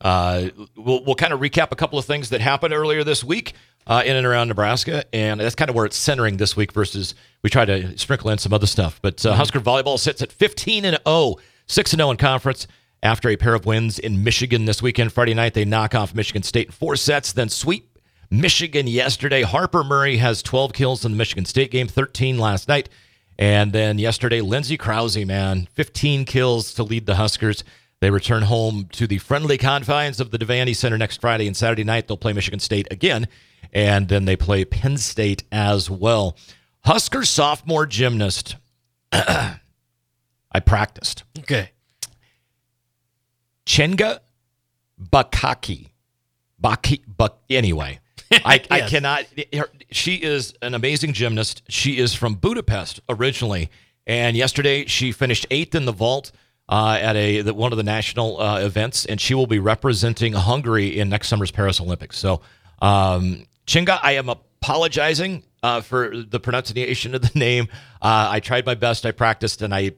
uh, 0.00 0.48
we'll, 0.76 1.04
we'll 1.04 1.14
kind 1.14 1.32
of 1.32 1.40
recap 1.40 1.72
a 1.72 1.76
couple 1.76 1.98
of 1.98 2.06
things 2.06 2.30
that 2.30 2.40
happened 2.40 2.72
earlier 2.72 3.04
this 3.04 3.22
week 3.22 3.52
uh, 3.86 4.02
in 4.04 4.16
and 4.16 4.26
around 4.26 4.48
Nebraska, 4.48 5.04
and 5.12 5.40
that's 5.40 5.54
kind 5.54 5.68
of 5.68 5.74
where 5.74 5.84
it's 5.84 5.96
centering 5.96 6.36
this 6.36 6.56
week. 6.56 6.72
Versus 6.72 7.14
we 7.42 7.50
try 7.50 7.64
to 7.64 7.96
sprinkle 7.98 8.30
in 8.30 8.38
some 8.38 8.52
other 8.52 8.66
stuff. 8.66 9.00
But 9.02 9.24
uh, 9.24 9.34
Husker 9.34 9.60
volleyball 9.60 9.98
sits 9.98 10.22
at 10.22 10.32
15 10.32 10.84
and 10.84 10.98
0, 11.06 11.36
6 11.66 11.92
and 11.92 12.00
0 12.00 12.10
in 12.10 12.16
conference 12.16 12.66
after 13.02 13.28
a 13.28 13.36
pair 13.36 13.54
of 13.54 13.66
wins 13.66 13.98
in 13.98 14.24
Michigan 14.24 14.64
this 14.64 14.82
weekend. 14.82 15.12
Friday 15.12 15.34
night 15.34 15.54
they 15.54 15.64
knock 15.64 15.94
off 15.94 16.14
Michigan 16.14 16.42
State 16.42 16.66
in 16.66 16.72
four 16.72 16.96
sets, 16.96 17.32
then 17.32 17.48
sweep 17.48 17.98
Michigan 18.30 18.86
yesterday. 18.86 19.42
Harper 19.42 19.84
Murray 19.84 20.16
has 20.16 20.42
12 20.42 20.72
kills 20.72 21.04
in 21.04 21.12
the 21.12 21.18
Michigan 21.18 21.44
State 21.44 21.70
game, 21.70 21.86
13 21.86 22.38
last 22.38 22.68
night. 22.68 22.88
And 23.38 23.72
then 23.72 23.98
yesterday, 23.98 24.40
Lindsey 24.40 24.76
Krause, 24.76 25.24
man, 25.24 25.68
15 25.74 26.24
kills 26.24 26.72
to 26.74 26.82
lead 26.82 27.06
the 27.06 27.16
Huskers. 27.16 27.64
They 28.00 28.10
return 28.10 28.42
home 28.42 28.88
to 28.92 29.06
the 29.06 29.18
friendly 29.18 29.58
confines 29.58 30.20
of 30.20 30.30
the 30.30 30.38
Devaney 30.38 30.76
Center 30.76 30.98
next 30.98 31.20
Friday 31.20 31.46
and 31.46 31.56
Saturday 31.56 31.84
night. 31.84 32.06
They'll 32.06 32.16
play 32.16 32.32
Michigan 32.32 32.60
State 32.60 32.86
again, 32.90 33.28
and 33.74 34.08
then 34.08 34.24
they 34.24 34.36
play 34.36 34.64
Penn 34.64 34.96
State 34.96 35.44
as 35.50 35.90
well. 35.90 36.36
Husker 36.84 37.24
sophomore 37.24 37.86
gymnast. 37.86 38.56
I 39.12 40.60
practiced. 40.64 41.24
Okay. 41.40 41.70
Chenga 43.66 44.20
Bakaki. 45.00 45.88
Baki, 46.62 47.02
but 47.06 47.40
anyway, 47.50 48.00
I, 48.32 48.62
I 48.70 48.80
cannot. 48.82 49.26
She 49.90 50.14
is 50.14 50.54
an 50.62 50.74
amazing 50.74 51.12
gymnast. 51.12 51.62
She 51.68 51.98
is 51.98 52.14
from 52.14 52.36
Budapest 52.36 53.00
originally, 53.08 53.70
and 54.06 54.36
yesterday 54.36 54.86
she 54.86 55.12
finished 55.12 55.46
eighth 55.50 55.74
in 55.74 55.84
the 55.84 55.92
vault 55.92 56.32
uh, 56.68 56.98
at 57.00 57.16
a 57.16 57.42
the, 57.42 57.52
one 57.52 57.72
of 57.72 57.76
the 57.76 57.82
national 57.82 58.40
uh, 58.40 58.60
events, 58.60 59.04
and 59.04 59.20
she 59.20 59.34
will 59.34 59.46
be 59.46 59.58
representing 59.58 60.32
Hungary 60.32 60.98
in 60.98 61.10
next 61.10 61.28
summer's 61.28 61.50
Paris 61.50 61.80
Olympics. 61.80 62.18
So, 62.18 62.40
um, 62.80 63.44
Chinga, 63.66 63.98
I 64.02 64.12
am 64.12 64.28
apologizing 64.28 65.42
uh, 65.62 65.80
for 65.80 66.16
the 66.16 66.40
pronunciation 66.40 67.14
of 67.14 67.22
the 67.22 67.38
name. 67.38 67.68
Uh, 68.02 68.28
I 68.30 68.40
tried 68.40 68.66
my 68.66 68.74
best. 68.74 69.06
I 69.06 69.12
practiced, 69.12 69.62
and 69.62 69.74
I 69.74 69.92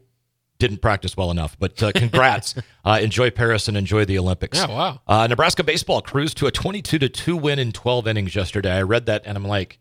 didn't 0.59 0.81
practice 0.81 1.17
well 1.17 1.31
enough. 1.31 1.57
But 1.59 1.83
uh, 1.83 1.93
congrats. 1.95 2.55
uh, 2.85 2.99
enjoy 3.03 3.31
Paris 3.31 3.69
and 3.69 3.77
enjoy 3.77 4.05
the 4.05 4.19
Olympics. 4.19 4.59
Yeah, 4.59 4.69
wow. 4.69 5.01
Uh, 5.07 5.27
Nebraska 5.27 5.65
baseball 5.65 6.01
cruised 6.03 6.39
to 6.39 6.47
a 6.47 6.51
22 6.51 6.99
to 6.99 7.09
2 7.09 7.37
win 7.37 7.59
in 7.59 7.73
12 7.73 8.07
innings 8.09 8.35
yesterday. 8.35 8.73
I 8.73 8.83
read 8.83 9.07
that 9.07 9.23
and 9.27 9.37
I'm 9.37 9.45
like, 9.45 9.79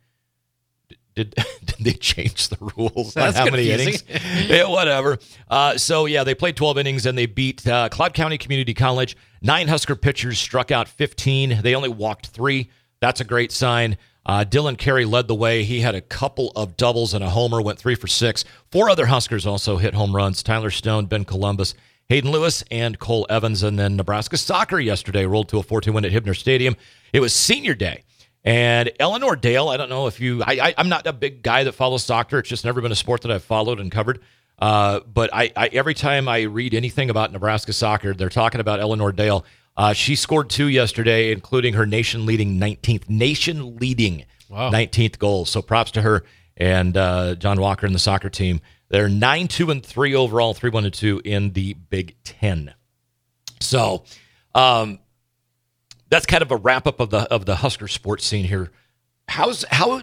did, 1.16 1.34
did 1.66 1.78
they 1.80 1.94
change 1.94 2.50
the 2.50 2.58
rules 2.76 3.14
That's 3.14 3.38
on 3.38 3.46
how 3.48 3.52
many 3.52 3.72
innings? 3.72 4.04
yeah, 4.48 4.68
whatever. 4.68 5.18
Uh, 5.50 5.78
so, 5.78 6.06
yeah, 6.08 6.26
they 6.26 6.36
played 6.36 6.58
12 6.58 6.78
innings 6.78 7.06
and 7.06 7.18
they 7.18 7.26
beat 7.26 7.66
uh, 7.66 7.88
Cloud 7.90 8.14
County 8.14 8.38
Community 8.38 8.74
College. 8.74 9.16
Nine 9.42 9.70
Husker 9.70 9.96
pitchers 9.96 10.40
struck 10.40 10.72
out 10.72 10.90
15. 10.90 11.62
They 11.62 11.74
only 11.74 11.90
walked 11.90 12.28
three. 12.28 12.70
That's 13.06 13.22
a 13.22 13.24
great 13.24 13.52
sign. 13.52 13.98
Uh, 14.26 14.44
Dylan 14.50 14.80
Carey 14.80 15.06
led 15.06 15.28
the 15.28 15.36
way. 15.36 15.64
He 15.64 15.82
had 15.82 15.94
a 15.94 16.02
couple 16.02 16.52
of 16.56 16.76
doubles 16.76 17.14
and 17.14 17.24
a 17.24 17.30
homer, 17.30 17.62
went 17.62 17.78
three 17.78 17.94
for 17.94 18.08
six. 18.08 18.44
Four 18.72 18.90
other 18.90 19.06
Huskers 19.06 19.46
also 19.46 19.78
hit 19.78 19.94
home 19.94 20.16
runs 20.16 20.42
Tyler 20.42 20.72
Stone, 20.72 21.06
Ben 21.06 21.24
Columbus, 21.24 21.76
Hayden 22.10 22.32
Lewis 22.32 22.64
and 22.72 22.98
Cole 22.98 23.28
Evans. 23.30 23.62
And 23.62 23.78
then 23.78 23.96
Nebraska 23.96 24.38
soccer 24.38 24.80
yesterday 24.80 25.28
rolled 25.28 25.50
to 25.50 25.60
a 25.60 25.64
4 25.64 25.82
2 25.82 25.94
win 25.94 26.04
at 26.04 26.12
Hibner 26.12 26.36
Stadium. 26.36 26.76
It 27.14 27.20
was 27.20 27.32
senior 27.32 27.76
day. 27.76 28.06
And 28.44 28.92
Eleanor 29.00 29.36
Dale, 29.36 29.70
I 29.70 29.78
don't 29.78 29.90
know 29.90 30.08
if 30.08 30.20
you, 30.20 30.42
I, 30.42 30.54
I, 30.54 30.74
am 30.80 30.90
not 30.90 31.06
a 31.06 31.14
big 31.14 31.44
guy 31.44 31.64
that 31.64 31.74
follows 31.74 32.04
soccer. 32.04 32.40
It's 32.40 32.50
just 32.50 32.66
never 32.66 32.82
been 32.82 32.92
a 32.92 32.96
sport 32.96 33.22
that 33.22 33.32
I've 33.32 33.44
followed 33.44 33.80
and 33.80 33.92
covered. 33.92 34.20
Uh, 34.58 35.02
but 35.02 35.30
I, 35.32 35.52
I, 35.56 35.68
every 35.68 35.94
time 35.94 36.28
I 36.28 36.42
read 36.42 36.74
anything 36.74 37.12
about 37.12 37.32
Nebraska 37.32 37.72
soccer, 37.72 38.16
they're 38.16 38.30
talking 38.30 38.62
about 38.62 38.80
Eleanor 38.80 39.12
Dale. 39.12 39.46
Uh, 39.78 39.94
she 39.94 40.16
scored 40.16 40.50
two 40.50 40.68
yesterday, 40.68 41.32
including 41.32 41.74
her 41.74 41.86
nation 41.86 42.26
leading 42.26 42.60
19th, 42.60 43.10
nation 43.10 43.78
leading 43.78 44.26
wow. 44.50 44.72
19th 44.72 45.20
goal. 45.20 45.46
So 45.46 45.62
props 45.62 45.92
to 45.92 46.02
her 46.02 46.24
and 46.58 46.96
uh, 46.96 47.36
John 47.36 47.60
Walker 47.60 47.86
and 47.86 47.94
the 47.94 48.00
soccer 48.00 48.30
team. 48.30 48.62
They're 48.90 49.10
9 49.10 49.48
2 49.48 49.72
and 49.72 49.86
3 49.86 50.16
overall, 50.16 50.54
3 50.54 50.70
1 50.70 50.92
2 50.92 51.22
in 51.26 51.54
the 51.54 51.74
Big 51.74 52.16
Ten. 52.24 52.74
So, 53.60 54.04
um, 54.54 55.00
that's 56.10 56.26
kind 56.26 56.44
of 56.44 56.52
a 56.52 56.56
wrap 56.56 56.88
up 56.88 57.00
of 57.00 57.10
the 57.10 57.22
of 57.32 57.46
the 57.46 57.56
Husker 57.56 57.88
sports 57.88 58.26
scene 58.26 58.46
here. 58.46 58.72
How's 59.28 59.66
how 59.70 60.02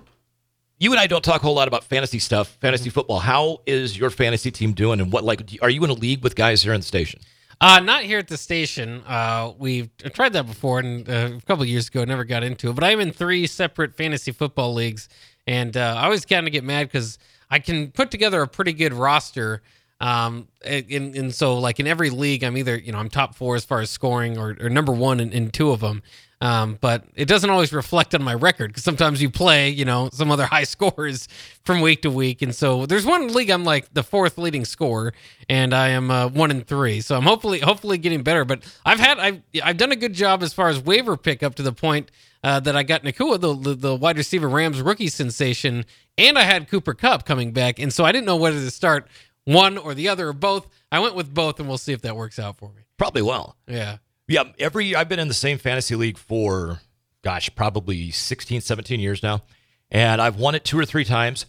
you 0.78 0.90
and 0.90 0.98
I 0.98 1.06
don't 1.06 1.22
talk 1.22 1.42
a 1.42 1.44
whole 1.44 1.54
lot 1.54 1.68
about 1.68 1.84
fantasy 1.84 2.18
stuff, 2.18 2.48
fantasy 2.60 2.90
football. 2.90 3.20
How 3.20 3.60
is 3.66 3.96
your 3.96 4.10
fantasy 4.10 4.50
team 4.50 4.72
doing, 4.72 5.00
and 5.00 5.12
what 5.12 5.22
like 5.22 5.56
are 5.62 5.70
you 5.70 5.84
in 5.84 5.90
a 5.90 5.94
league 5.94 6.22
with 6.24 6.34
guys 6.34 6.62
here 6.62 6.72
in 6.72 6.80
the 6.80 6.86
station? 6.86 7.20
Uh, 7.60 7.80
not 7.80 8.02
here 8.02 8.18
at 8.18 8.28
the 8.28 8.36
station. 8.36 9.02
Uh, 9.06 9.52
we've 9.58 9.88
tried 10.12 10.32
that 10.32 10.46
before, 10.46 10.80
and 10.80 11.08
uh, 11.08 11.30
a 11.36 11.40
couple 11.42 11.64
years 11.64 11.88
ago, 11.88 12.04
never 12.04 12.24
got 12.24 12.42
into 12.42 12.70
it. 12.70 12.74
But 12.74 12.84
I'm 12.84 13.00
in 13.00 13.12
three 13.12 13.46
separate 13.46 13.94
fantasy 13.94 14.32
football 14.32 14.74
leagues, 14.74 15.08
and 15.46 15.76
uh, 15.76 15.96
I 15.98 16.04
always 16.04 16.24
kind 16.24 16.46
of 16.46 16.52
get 16.52 16.64
mad 16.64 16.88
because 16.88 17.18
I 17.50 17.58
can 17.58 17.90
put 17.90 18.10
together 18.10 18.42
a 18.42 18.48
pretty 18.48 18.72
good 18.72 18.92
roster 18.92 19.62
um, 20.02 20.48
and, 20.64 21.14
and 21.14 21.34
so 21.34 21.58
like 21.58 21.78
in 21.78 21.86
every 21.86 22.10
league, 22.10 22.42
I'm 22.42 22.56
either, 22.56 22.76
you 22.76 22.90
know, 22.90 22.98
I'm 22.98 23.08
top 23.08 23.36
four 23.36 23.54
as 23.54 23.64
far 23.64 23.80
as 23.80 23.88
scoring 23.88 24.36
or, 24.36 24.56
or 24.60 24.68
number 24.68 24.92
one 24.92 25.20
in, 25.20 25.32
in 25.32 25.50
two 25.50 25.70
of 25.70 25.78
them. 25.78 26.02
Um, 26.40 26.76
but 26.80 27.04
it 27.14 27.28
doesn't 27.28 27.48
always 27.48 27.72
reflect 27.72 28.12
on 28.16 28.22
my 28.24 28.34
record 28.34 28.72
because 28.72 28.82
sometimes 28.82 29.22
you 29.22 29.30
play, 29.30 29.70
you 29.70 29.84
know, 29.84 30.10
some 30.12 30.32
other 30.32 30.44
high 30.50 30.64
scores 30.64 31.28
from 31.64 31.80
week 31.80 32.02
to 32.02 32.10
week. 32.10 32.42
And 32.42 32.52
so 32.52 32.84
there's 32.84 33.06
one 33.06 33.32
league 33.32 33.48
I'm 33.48 33.62
like 33.62 33.94
the 33.94 34.02
fourth 34.02 34.38
leading 34.38 34.64
scorer, 34.64 35.14
and 35.48 35.72
I 35.72 35.90
am 35.90 36.10
uh, 36.10 36.26
one 36.26 36.50
in 36.50 36.62
three. 36.62 37.00
So 37.00 37.16
I'm 37.16 37.22
hopefully 37.22 37.60
hopefully 37.60 37.96
getting 37.96 38.24
better. 38.24 38.44
But 38.44 38.64
I've 38.84 38.98
had 38.98 39.20
I've 39.20 39.42
I've 39.62 39.76
done 39.76 39.92
a 39.92 39.96
good 39.96 40.14
job 40.14 40.42
as 40.42 40.52
far 40.52 40.68
as 40.68 40.80
waiver 40.80 41.16
pick 41.16 41.44
up 41.44 41.54
to 41.54 41.62
the 41.62 41.72
point 41.72 42.10
uh, 42.42 42.58
that 42.58 42.74
I 42.74 42.82
got 42.82 43.04
Nacua, 43.04 43.40
the, 43.40 43.54
the, 43.54 43.74
the 43.76 43.94
wide 43.94 44.18
receiver 44.18 44.48
Rams 44.48 44.80
rookie 44.80 45.06
sensation, 45.06 45.84
and 46.18 46.36
I 46.36 46.42
had 46.42 46.68
Cooper 46.68 46.94
Kupp 46.94 47.24
coming 47.24 47.52
back, 47.52 47.78
and 47.78 47.92
so 47.92 48.04
I 48.04 48.10
didn't 48.10 48.26
know 48.26 48.36
whether 48.36 48.58
to 48.58 48.70
start 48.72 49.06
one 49.44 49.78
or 49.78 49.94
the 49.94 50.08
other 50.08 50.28
or 50.28 50.32
both. 50.32 50.68
I 50.90 51.00
went 51.00 51.14
with 51.14 51.32
both, 51.32 51.58
and 51.58 51.68
we'll 51.68 51.78
see 51.78 51.92
if 51.92 52.02
that 52.02 52.16
works 52.16 52.38
out 52.38 52.58
for 52.58 52.70
me. 52.72 52.82
Probably 52.96 53.22
well. 53.22 53.56
Yeah. 53.66 53.98
Yeah. 54.28 54.44
Every 54.58 54.94
I've 54.94 55.08
been 55.08 55.18
in 55.18 55.28
the 55.28 55.34
same 55.34 55.58
fantasy 55.58 55.96
league 55.96 56.18
for, 56.18 56.80
gosh, 57.22 57.50
probably 57.54 58.10
16, 58.10 58.60
17 58.60 59.00
years 59.00 59.22
now. 59.22 59.42
And 59.90 60.22
I've 60.22 60.36
won 60.36 60.54
it 60.54 60.64
two 60.64 60.78
or 60.78 60.84
three 60.84 61.04
times. 61.04 61.46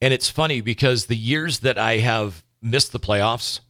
And 0.00 0.12
it's 0.12 0.28
funny 0.28 0.60
because 0.60 1.06
the 1.06 1.16
years 1.16 1.60
that 1.60 1.78
I 1.78 1.98
have 1.98 2.44
missed 2.60 2.92
the 2.92 3.00
playoffs, 3.00 3.60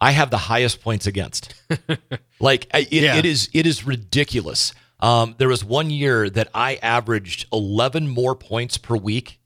I 0.00 0.10
have 0.10 0.30
the 0.30 0.38
highest 0.38 0.82
points 0.82 1.06
against. 1.06 1.54
like 2.40 2.66
it, 2.74 2.92
yeah. 2.92 3.16
it 3.16 3.24
is, 3.24 3.48
it 3.52 3.66
is 3.66 3.86
ridiculous. 3.86 4.72
Um, 5.00 5.34
there 5.38 5.48
was 5.48 5.64
one 5.64 5.90
year 5.90 6.30
that 6.30 6.48
I 6.54 6.76
averaged 6.76 7.46
11 7.52 8.08
more 8.08 8.34
points 8.34 8.78
per 8.78 8.96
week 8.96 9.40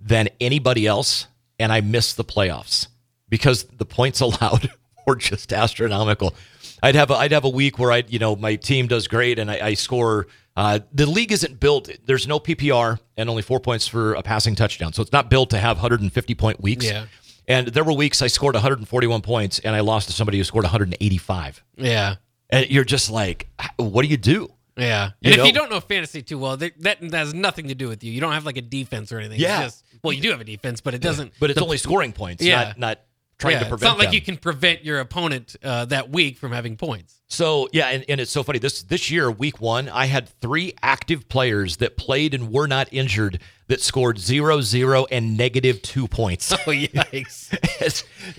than 0.00 0.28
anybody 0.40 0.86
else, 0.86 1.26
and 1.58 1.72
I 1.72 1.80
missed 1.80 2.16
the 2.16 2.24
playoffs 2.24 2.88
because 3.28 3.64
the 3.64 3.84
points 3.84 4.20
allowed 4.20 4.70
were 5.06 5.16
just 5.16 5.52
astronomical. 5.52 6.34
I'd 6.82 6.94
have 6.94 7.10
a, 7.10 7.14
I'd 7.14 7.32
have 7.32 7.44
a 7.44 7.48
week 7.48 7.78
where 7.78 7.92
I 7.92 8.04
you 8.06 8.18
know 8.18 8.36
my 8.36 8.56
team 8.56 8.86
does 8.86 9.08
great 9.08 9.38
and 9.38 9.50
I, 9.50 9.68
I 9.68 9.74
score. 9.74 10.26
Uh, 10.56 10.78
the 10.92 11.04
league 11.04 11.32
isn't 11.32 11.60
built. 11.60 11.90
There's 12.06 12.26
no 12.26 12.40
PPR 12.40 12.98
and 13.18 13.28
only 13.28 13.42
four 13.42 13.60
points 13.60 13.86
for 13.86 14.14
a 14.14 14.22
passing 14.22 14.54
touchdown, 14.54 14.94
so 14.94 15.02
it's 15.02 15.12
not 15.12 15.28
built 15.28 15.50
to 15.50 15.58
have 15.58 15.76
150 15.76 16.34
point 16.34 16.62
weeks. 16.62 16.86
Yeah. 16.86 17.06
And 17.48 17.68
there 17.68 17.84
were 17.84 17.92
weeks 17.92 18.22
I 18.22 18.26
scored 18.26 18.54
141 18.54 19.22
points 19.22 19.58
and 19.60 19.74
I 19.74 19.80
lost 19.80 20.08
to 20.08 20.12
somebody 20.12 20.38
who 20.38 20.44
scored 20.44 20.64
185. 20.64 21.64
Yeah. 21.76 22.16
And 22.50 22.68
you're 22.68 22.84
just 22.84 23.10
like, 23.10 23.48
what 23.76 24.02
do 24.02 24.08
you 24.08 24.16
do? 24.16 24.52
Yeah. 24.76 25.10
You 25.20 25.30
and 25.30 25.36
know? 25.36 25.42
if 25.42 25.46
you 25.46 25.52
don't 25.52 25.70
know 25.70 25.80
fantasy 25.80 26.22
too 26.22 26.38
well, 26.38 26.56
that, 26.56 26.72
that 26.82 27.02
has 27.02 27.34
nothing 27.34 27.68
to 27.68 27.74
do 27.74 27.88
with 27.88 28.02
you. 28.02 28.12
You 28.12 28.20
don't 28.20 28.32
have 28.32 28.44
like 28.44 28.56
a 28.56 28.62
defense 28.62 29.12
or 29.12 29.18
anything. 29.18 29.40
Yeah. 29.40 29.62
Just, 29.62 29.84
well, 30.02 30.12
you 30.12 30.20
do 30.20 30.30
have 30.30 30.40
a 30.40 30.44
defense, 30.44 30.80
but 30.80 30.94
it 30.94 31.00
doesn't. 31.00 31.32
But 31.40 31.50
it's 31.50 31.58
the, 31.58 31.64
only 31.64 31.78
scoring 31.78 32.12
points, 32.12 32.42
yeah. 32.42 32.74
not, 32.76 32.78
not 32.78 33.00
trying 33.38 33.54
yeah, 33.54 33.58
to 33.60 33.64
prevent 33.66 33.82
It's 33.82 33.90
not 33.90 33.98
like 33.98 34.08
them. 34.08 34.14
you 34.14 34.20
can 34.22 34.36
prevent 34.36 34.84
your 34.84 35.00
opponent 35.00 35.56
uh, 35.62 35.84
that 35.86 36.10
week 36.10 36.38
from 36.38 36.52
having 36.52 36.76
points. 36.76 37.20
So, 37.28 37.68
yeah, 37.72 37.88
and, 37.88 38.04
and 38.08 38.20
it's 38.20 38.30
so 38.30 38.42
funny. 38.42 38.58
This 38.58 38.82
this 38.82 39.10
year, 39.10 39.30
week 39.30 39.60
one, 39.60 39.88
I 39.88 40.06
had 40.06 40.28
three 40.40 40.74
active 40.82 41.28
players 41.28 41.78
that 41.78 41.96
played 41.96 42.34
and 42.34 42.50
were 42.52 42.66
not 42.66 42.88
injured 42.92 43.40
that 43.68 43.80
scored 43.80 44.18
zero, 44.18 44.60
zero, 44.60 45.06
and 45.10 45.36
negative 45.36 45.82
two 45.82 46.08
points. 46.08 46.52
Oh, 46.66 46.70
yikes. 46.70 47.52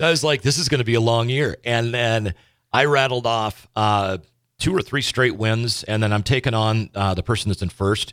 I 0.00 0.10
was 0.10 0.24
like, 0.24 0.42
this 0.42 0.58
is 0.58 0.68
going 0.68 0.80
to 0.80 0.84
be 0.84 0.94
a 0.94 1.00
long 1.00 1.28
year. 1.28 1.56
And 1.64 1.94
then 1.94 2.34
I 2.72 2.84
rattled 2.86 3.26
off 3.26 3.66
uh, 3.76 4.18
two 4.58 4.74
or 4.74 4.82
three 4.82 5.02
straight 5.02 5.36
wins, 5.36 5.84
and 5.84 6.02
then 6.02 6.12
I'm 6.12 6.22
taking 6.22 6.52
on 6.52 6.90
uh, 6.94 7.14
the 7.14 7.22
person 7.22 7.48
that's 7.48 7.62
in 7.62 7.68
first. 7.68 8.12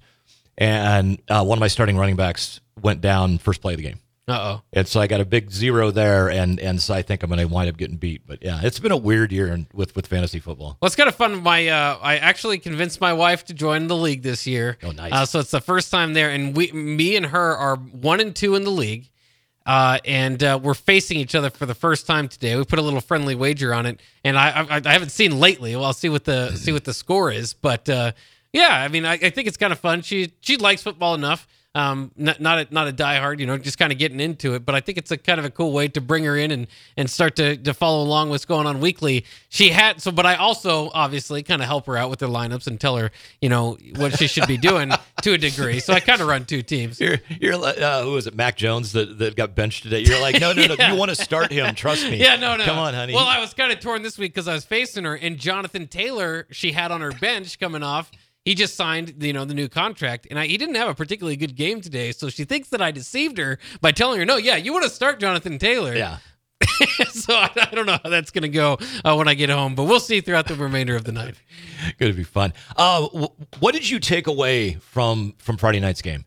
And 0.58 1.22
uh, 1.28 1.44
one 1.44 1.58
of 1.58 1.60
my 1.60 1.68
starting 1.68 1.98
running 1.98 2.16
backs 2.16 2.62
went 2.82 3.02
down 3.02 3.40
first 3.40 3.62
play 3.62 3.74
of 3.74 3.78
the 3.78 3.84
game. 3.84 4.00
Uh 4.28 4.56
oh. 4.58 4.62
And 4.74 4.88
so 4.88 5.00
I 5.00 5.06
got 5.06 5.22
a 5.22 5.26
big 5.26 5.52
zero 5.52 5.92
there, 5.92 6.32
and 6.32 6.60
and 6.60 6.82
so 6.82 6.96
I 6.96 7.04
think 7.04 7.22
I'm 7.22 7.30
going 7.30 7.40
to 7.40 7.46
wind 7.46 7.70
up 7.70 7.78
getting 7.78 7.98
beat. 7.98 8.26
But 8.26 8.44
yeah, 8.44 8.60
it's 8.64 8.80
been 8.80 8.92
a 8.92 8.98
weird 8.98 9.32
year 9.32 9.48
in, 9.48 9.68
with 9.72 9.96
with 9.96 10.08
fantasy 10.08 10.40
football. 10.40 10.78
Well, 10.82 10.88
it's 10.88 10.96
kind 10.96 11.08
of 11.08 11.14
fun. 11.14 11.44
My 11.44 11.68
uh, 11.68 12.00
I 12.02 12.18
actually 12.18 12.58
convinced 12.58 13.00
my 13.00 13.14
wife 13.14 13.46
to 13.46 13.54
join 13.54 13.86
the 13.86 13.96
league 13.96 14.24
this 14.24 14.48
year. 14.48 14.78
Oh, 14.82 14.90
nice. 14.92 15.14
Uh, 15.14 15.26
so 15.28 15.40
it's 15.40 15.52
the 15.52 15.62
first 15.62 15.92
time 15.92 16.14
there, 16.14 16.32
and 16.32 16.58
we, 16.58 16.72
me 16.72 17.16
and 17.16 17.28
her 17.28 17.56
are 17.56 17.76
one 17.76 18.20
and 18.20 18.36
two 18.36 18.56
in 18.56 18.64
the 18.64 18.72
league. 18.72 19.10
Uh, 19.64 19.98
and 20.06 20.44
uh, 20.44 20.60
we're 20.62 20.76
facing 20.76 21.18
each 21.18 21.34
other 21.34 21.50
for 21.50 21.66
the 21.66 21.74
first 21.74 22.06
time 22.06 22.28
today. 22.28 22.56
We 22.56 22.64
put 22.66 22.78
a 22.78 22.84
little 22.84 23.02
friendly 23.02 23.36
wager 23.36 23.74
on 23.76 23.86
it, 23.86 24.00
and 24.24 24.38
I 24.40 24.66
I, 24.70 24.82
I 24.84 24.92
haven't 24.94 25.10
seen 25.10 25.40
lately. 25.40 25.76
Well, 25.76 25.86
I'll 25.86 25.94
see 25.94 26.10
what 26.10 26.24
the 26.24 26.56
see 26.56 26.72
what 26.72 26.84
the 26.84 26.94
score 26.96 27.32
is, 27.32 27.54
but 27.54 27.88
uh, 27.90 28.12
yeah, 28.54 28.70
I 28.82 28.88
mean, 28.88 29.06
I, 29.06 29.14
I 29.14 29.30
think 29.30 29.48
it's 29.48 29.58
kind 29.58 29.74
of 29.74 29.80
fun. 29.80 30.02
She 30.02 30.34
she 30.42 30.58
likes 30.58 30.82
football 30.82 31.14
enough. 31.14 31.48
Um, 31.76 32.12
not 32.16 32.40
not 32.40 32.58
a, 32.60 32.74
not 32.74 32.88
a 32.88 32.94
diehard, 32.94 33.40
you 33.40 33.46
know, 33.46 33.58
just 33.58 33.78
kind 33.78 33.92
of 33.92 34.00
getting 34.00 34.22
into 34.22 34.54
it. 34.54 34.66
But 34.66 34.76
I 34.76 34.80
think 34.80 34.98
it's 34.98 35.12
a 35.12 35.18
kind 35.18 35.40
of 35.40 35.46
a 35.46 35.50
cool 35.50 35.74
way 35.74 35.90
to 35.90 36.00
bring 36.00 36.24
her 36.24 36.38
in 36.38 36.52
and 36.52 36.68
and 36.96 37.10
start 37.10 37.36
to 37.36 37.58
to 37.58 37.74
follow 37.74 38.02
along 38.02 38.30
what's 38.30 38.46
going 38.46 38.66
on 38.66 38.80
weekly. 38.80 39.26
She 39.50 39.72
had 39.72 40.02
so, 40.02 40.14
but 40.14 40.26
I 40.26 40.36
also 40.36 40.90
obviously 40.94 41.44
kind 41.44 41.62
of 41.62 41.68
help 41.68 41.86
her 41.88 41.98
out 41.98 42.10
with 42.10 42.22
her 42.22 42.28
lineups 42.28 42.68
and 42.68 42.80
tell 42.80 42.96
her, 42.96 43.12
you 43.42 43.50
know, 43.50 43.78
what 43.98 44.18
she 44.18 44.28
should 44.28 44.48
be 44.48 44.56
doing 44.56 44.90
to 45.24 45.34
a 45.34 45.38
degree. 45.38 45.82
So 45.82 45.92
I 45.92 46.00
kind 46.00 46.22
of 46.22 46.28
run 46.28 46.46
two 46.46 46.62
teams. 46.62 47.02
You're 47.02 47.18
you're 47.42 47.56
uh, 47.56 48.04
who 48.04 48.12
was 48.14 48.26
it, 48.26 48.36
Mac 48.36 48.56
Jones 48.56 48.94
that, 48.94 49.18
that 49.20 49.36
got 49.36 49.54
benched 49.54 49.84
today? 49.84 50.00
You're 50.00 50.22
like, 50.22 50.40
no, 50.40 50.54
no, 50.54 50.68
no, 50.68 50.76
you 50.88 50.96
want 50.96 51.10
to 51.10 51.16
start 51.16 51.52
him? 51.52 51.76
Trust 51.76 52.06
me. 52.06 52.16
Yeah, 52.16 52.38
no, 52.38 52.56
no. 52.56 52.64
Come 52.64 52.78
on, 52.78 52.94
honey. 52.94 53.14
Well, 53.14 53.28
I 53.28 53.42
was 53.42 53.54
kind 53.54 53.74
of 53.74 53.82
torn 53.82 54.02
this 54.02 54.18
week 54.18 54.34
because 54.34 54.48
I 54.48 54.54
was 54.54 54.64
facing 54.64 55.04
her 55.04 55.16
and 55.16 55.38
Jonathan 55.38 55.88
Taylor. 55.88 56.48
She 56.52 56.72
had 56.72 56.92
on 56.94 57.02
her 57.02 57.12
bench 57.12 57.60
coming 57.60 57.84
off 57.84 58.12
he 58.46 58.54
just 58.54 58.76
signed 58.76 59.22
you 59.22 59.34
know 59.34 59.44
the 59.44 59.54
new 59.54 59.68
contract 59.68 60.28
and 60.30 60.40
I, 60.40 60.46
he 60.46 60.58
didn't 60.58 60.76
have 60.76 60.88
a 60.88 60.96
particularly 60.96 61.36
good 61.36 61.56
game 61.56 61.82
today 61.82 62.12
so 62.12 62.30
she 62.30 62.46
thinks 62.46 62.70
that 62.70 62.82
i 62.82 62.92
deceived 62.92 63.38
her 63.40 63.58
by 63.82 63.92
telling 63.92 64.20
her 64.20 64.26
no 64.26 64.38
yeah 64.38 64.56
you 64.56 64.72
want 64.72 64.86
to 64.86 64.90
start 64.90 65.20
jonathan 65.20 65.58
taylor. 65.58 65.94
Yeah. 65.96 66.20
So 67.10 67.34
I, 67.34 67.50
I, 67.56 67.74
don't 67.74 67.86
know 67.86 67.98
how 68.04 68.10
that's 68.10 68.32
going 68.32 68.44
to 68.44 68.50
go 68.50 68.78
uh, 69.04 69.16
when 69.16 69.28
i 69.28 69.34
get 69.34 69.50
home 69.50 69.76
but 69.76 69.84
we'll 69.84 70.00
see 70.00 70.22
throughout 70.22 70.48
the 70.48 70.56
remainder 70.56 70.96
of 70.96 71.04
the 71.04 71.12
night. 71.12 71.36
Going 72.00 72.12
to 72.12 72.18
be 72.18 72.24
fun. 72.24 72.54
Uh, 72.76 73.08
w- 73.08 73.28
what 73.60 73.74
did 73.74 73.90
you 73.90 74.00
take 74.00 74.28
away 74.28 74.76
from 74.76 75.34
from 75.38 75.58
friday 75.58 75.80
night's 75.80 76.02
game? 76.02 76.26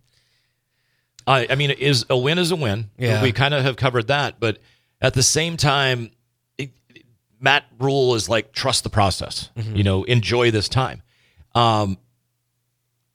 Uh, 1.27 1.45
i 1.49 1.55
mean 1.55 1.71
is 1.71 2.05
a 2.11 2.17
win 2.17 2.39
is 2.39 2.51
a 2.51 2.57
win. 2.57 2.91
Yeah. 2.99 3.23
we 3.23 3.33
kind 3.33 3.55
of 3.55 3.63
have 3.63 3.77
covered 3.77 4.09
that 4.09 4.41
but 4.41 4.59
at 5.01 5.15
the 5.15 5.23
same 5.23 5.57
time 5.57 6.11
it, 6.57 6.71
matt 7.41 7.65
Rhule 7.79 8.15
is 8.15 8.29
like 8.29 8.53
trust 8.53 8.85
the 8.85 8.91
process. 8.91 9.51
Mm-hmm. 9.57 9.77
you 9.77 9.85
know 9.85 10.05
enjoy 10.05 10.51
this 10.51 10.69
time. 10.69 11.03
Um, 11.55 11.99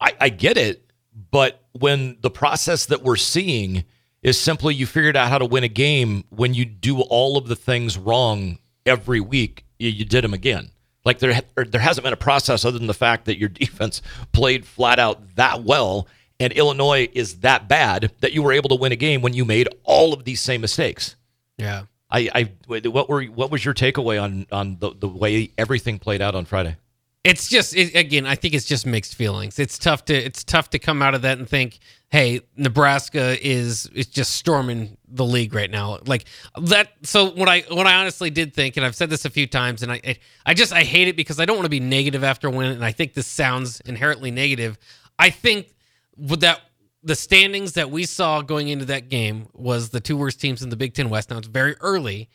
I, 0.03 0.13
I 0.19 0.29
get 0.29 0.57
it, 0.57 0.91
but 1.31 1.63
when 1.71 2.17
the 2.21 2.29
process 2.29 2.87
that 2.87 3.03
we're 3.03 3.15
seeing 3.15 3.85
is 4.21 4.39
simply 4.39 4.75
you 4.75 4.85
figured 4.85 5.15
out 5.15 5.29
how 5.29 5.37
to 5.37 5.45
win 5.45 5.63
a 5.63 5.69
game 5.69 6.25
when 6.29 6.53
you 6.53 6.65
do 6.65 7.01
all 7.01 7.37
of 7.37 7.47
the 7.47 7.55
things 7.55 7.97
wrong 7.97 8.59
every 8.85 9.21
week, 9.21 9.65
you, 9.79 9.89
you 9.89 10.05
did 10.05 10.23
them 10.23 10.33
again. 10.33 10.71
Like 11.05 11.19
there, 11.19 11.41
there 11.55 11.81
hasn't 11.81 12.03
been 12.03 12.13
a 12.13 12.17
process 12.17 12.65
other 12.65 12.77
than 12.77 12.87
the 12.87 12.93
fact 12.93 13.25
that 13.25 13.37
your 13.37 13.49
defense 13.63 14.01
played 14.33 14.65
flat 14.65 14.99
out 14.99 15.35
that 15.35 15.63
well, 15.63 16.07
and 16.39 16.51
Illinois 16.51 17.07
is 17.13 17.39
that 17.39 17.69
bad 17.69 18.11
that 18.19 18.33
you 18.33 18.43
were 18.43 18.51
able 18.51 18.69
to 18.69 18.75
win 18.75 18.91
a 18.91 18.97
game 18.97 19.21
when 19.21 19.33
you 19.33 19.45
made 19.45 19.69
all 19.83 20.13
of 20.13 20.25
these 20.25 20.41
same 20.41 20.61
mistakes. 20.61 21.15
Yeah. 21.57 21.83
I, 22.09 22.29
I 22.35 22.51
what 22.67 23.09
were 23.09 23.23
what 23.23 23.49
was 23.49 23.65
your 23.65 23.73
takeaway 23.73 24.21
on 24.21 24.45
on 24.51 24.77
the, 24.79 24.91
the 24.91 25.07
way 25.07 25.51
everything 25.57 25.97
played 25.97 26.21
out 26.21 26.35
on 26.35 26.45
Friday? 26.45 26.77
It's 27.23 27.47
just 27.47 27.75
it, 27.75 27.95
again 27.95 28.25
i 28.25 28.35
think 28.35 28.53
it's 28.53 28.65
just 28.65 28.85
mixed 28.85 29.15
feelings. 29.15 29.57
It's 29.59 29.77
tough 29.77 30.05
to 30.05 30.13
it's 30.13 30.43
tough 30.43 30.69
to 30.71 30.79
come 30.79 31.01
out 31.01 31.15
of 31.15 31.21
that 31.21 31.37
and 31.37 31.47
think 31.47 31.79
hey 32.09 32.41
nebraska 32.57 33.37
is 33.41 33.87
is 33.87 34.07
just 34.07 34.33
storming 34.33 34.97
the 35.07 35.25
league 35.25 35.53
right 35.53 35.71
now. 35.71 35.99
Like 36.05 36.25
that 36.61 36.89
so 37.03 37.31
what 37.31 37.47
i 37.47 37.61
what 37.69 37.87
i 37.87 37.95
honestly 37.95 38.29
did 38.29 38.53
think 38.53 38.77
and 38.77 38.85
i've 38.85 38.95
said 38.95 39.09
this 39.09 39.25
a 39.25 39.29
few 39.29 39.47
times 39.47 39.83
and 39.83 39.91
i 39.91 40.01
i, 40.05 40.17
I 40.45 40.53
just 40.53 40.73
i 40.73 40.83
hate 40.83 41.07
it 41.07 41.15
because 41.15 41.39
i 41.39 41.45
don't 41.45 41.55
want 41.55 41.65
to 41.65 41.69
be 41.69 41.79
negative 41.79 42.23
after 42.23 42.47
a 42.47 42.51
win 42.51 42.71
and 42.71 42.83
i 42.83 42.91
think 42.91 43.13
this 43.13 43.27
sounds 43.27 43.79
inherently 43.81 44.31
negative. 44.31 44.77
I 45.17 45.29
think 45.29 45.73
with 46.17 46.41
that 46.41 46.61
the 47.03 47.15
standings 47.15 47.73
that 47.73 47.91
we 47.91 48.05
saw 48.05 48.41
going 48.41 48.69
into 48.69 48.85
that 48.85 49.09
game 49.09 49.47
was 49.53 49.89
the 49.89 49.99
two 49.99 50.15
worst 50.15 50.39
teams 50.39 50.61
in 50.61 50.69
the 50.69 50.77
big 50.77 50.93
ten 50.93 51.09
west. 51.09 51.29
Now 51.29 51.37
it's 51.37 51.47
very 51.47 51.75
early 51.81 52.29